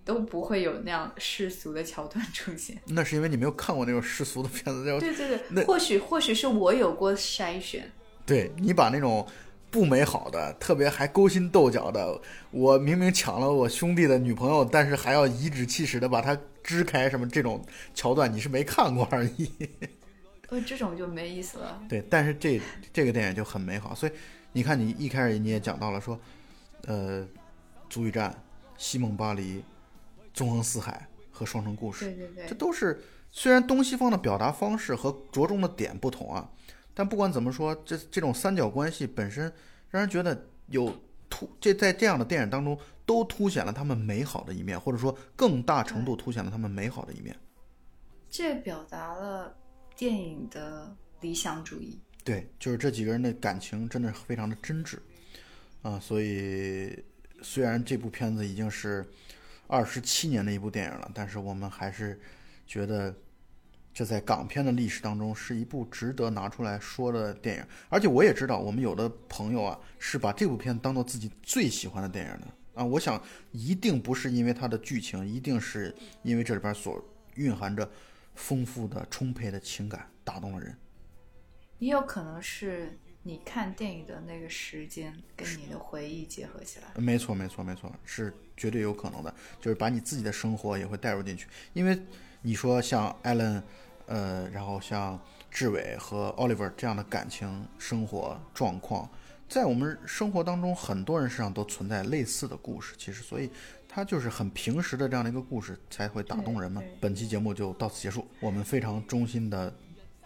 [0.05, 2.77] 都不会有那样世俗的桥段出现。
[2.85, 7.89] 那是因为你没有看过那种世俗的片子，对对对，或许或许是我有过筛选。
[8.25, 9.27] 对你把那种
[9.73, 12.21] 不美好的、特别还勾心斗角的，
[12.51, 17.59] 我明明抢了我兄弟的女朋友，但是还要颐指气使的把她支开，什么这种
[17.95, 19.51] 桥段，你是没看过而已。
[20.49, 21.81] 呃， 这种就没意思了。
[21.89, 22.61] 对，但是这
[22.93, 24.11] 这个电影就很美好，所以
[24.51, 26.19] 你看，你一开始你也讲到了说，
[26.85, 27.27] 呃，
[27.89, 28.31] 足浴战、
[28.77, 29.63] 西蒙巴黎、
[30.35, 33.01] 纵横四海和双城故事，对对对这，都是
[33.31, 36.47] 虽然东西方的表达方式和着重的点不同啊，
[36.93, 39.51] 但不管怎么说，这这种三角关系本身
[39.89, 40.93] 让人觉得有
[41.29, 47.35] 突这在这样的电影当中都凸显了他们美好的一面，或者说更大程度凸显了他们美好的一面。
[48.29, 49.55] 这表达了
[49.95, 51.99] 电影的理想主义。
[52.23, 54.97] 对，就是这几个人的感情真的是非常的真挚
[55.81, 57.03] 啊，所以
[57.41, 59.05] 虽然这部片子已经是
[59.67, 62.19] 二十七年的一部电影了，但是我们还是
[62.65, 63.13] 觉得
[63.93, 67.65] 这在港片的历史当中是一部值得拿出来说的电影。
[67.89, 72.83] 而且我也知道，我们有的朋友啊是把这部片当做自己最喜欢的电影的啊。
[72.83, 73.21] 我想
[73.51, 77.03] 一定不是因为它的剧情，一定是因为这里边所
[77.35, 77.87] 蕴含着
[78.35, 80.75] 丰富的、充沛的情感打动了人。
[81.79, 87.01] 也有可能是你看电影的那个时间跟你的回忆结合起来。
[87.01, 91.47] 没错，没错，没错，是绝对有可能的，就是把你自己的生活也会带入进去。
[91.73, 91.99] 因为
[92.45, 93.63] 你说像艾伦，
[94.05, 95.17] 呃，然后像
[95.49, 99.09] 志伟和 Oliver 这样的感情生活状况，
[99.47, 102.95] 在我们生活当中，很多人身上都存在类似的故事。
[102.97, 103.49] 其实，所以
[103.87, 106.97] 它就是很平时的这样的一个故事，才会打动人嘛对对。
[106.99, 109.73] 本期节目就到此结束，我们非常衷心的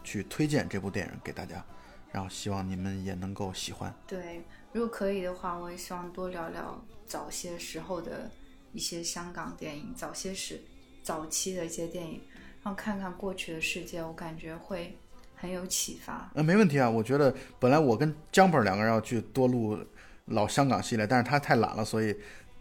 [0.04, 1.64] 去推荐这部电影给大家，
[2.12, 3.94] 然后希望你们也能够喜欢。
[4.08, 4.42] 对，
[4.74, 8.32] 如果可以的话，我也希望多聊聊早些时候的
[8.74, 10.64] 一些香港电影，早些时
[11.08, 12.22] 早期的一些电影，
[12.62, 14.94] 然后看看过去的世界，我感觉会
[15.38, 16.30] 很有启发。
[16.34, 19.80] 呃，没问题啊，我觉得本来我跟江本两个人要去多录
[20.26, 22.14] 老香港系列，但是他太懒了，所以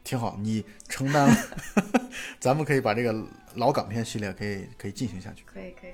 [0.04, 1.34] 挺好，你承担了，
[2.38, 3.12] 咱们可以把这个
[3.56, 5.42] 老港片系列可以可以进行下去。
[5.44, 5.90] 可以，可以，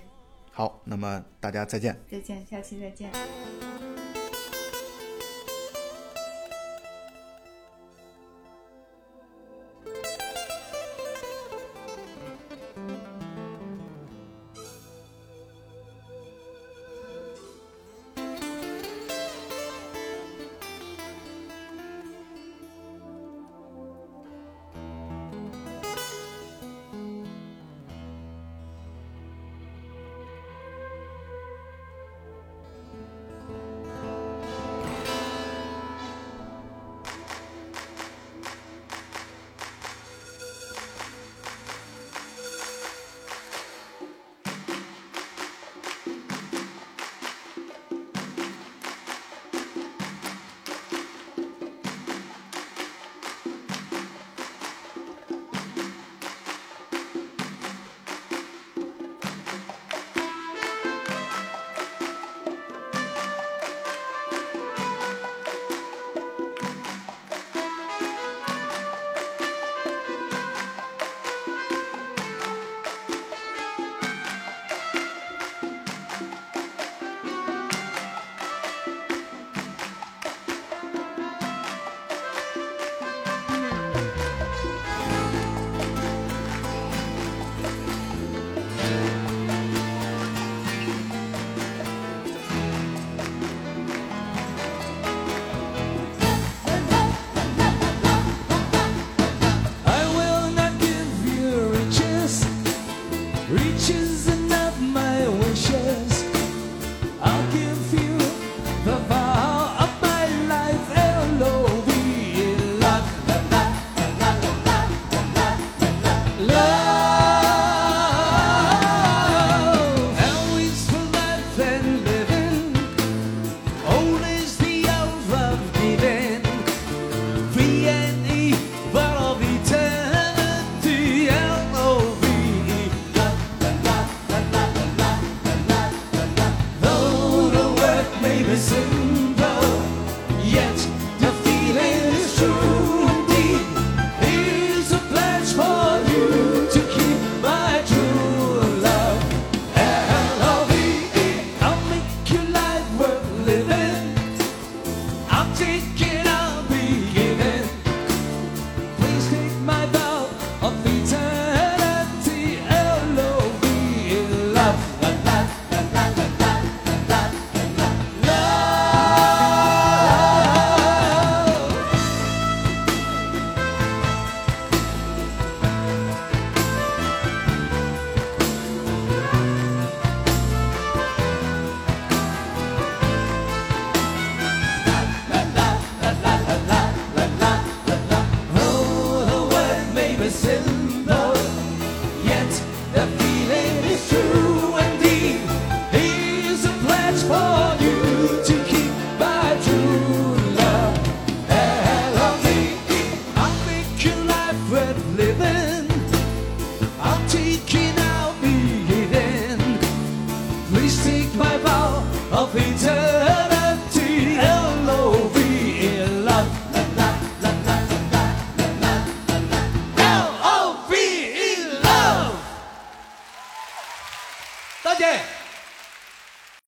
[0.52, 1.98] 好，那么大家再见。
[2.10, 3.10] 再见，下期再见。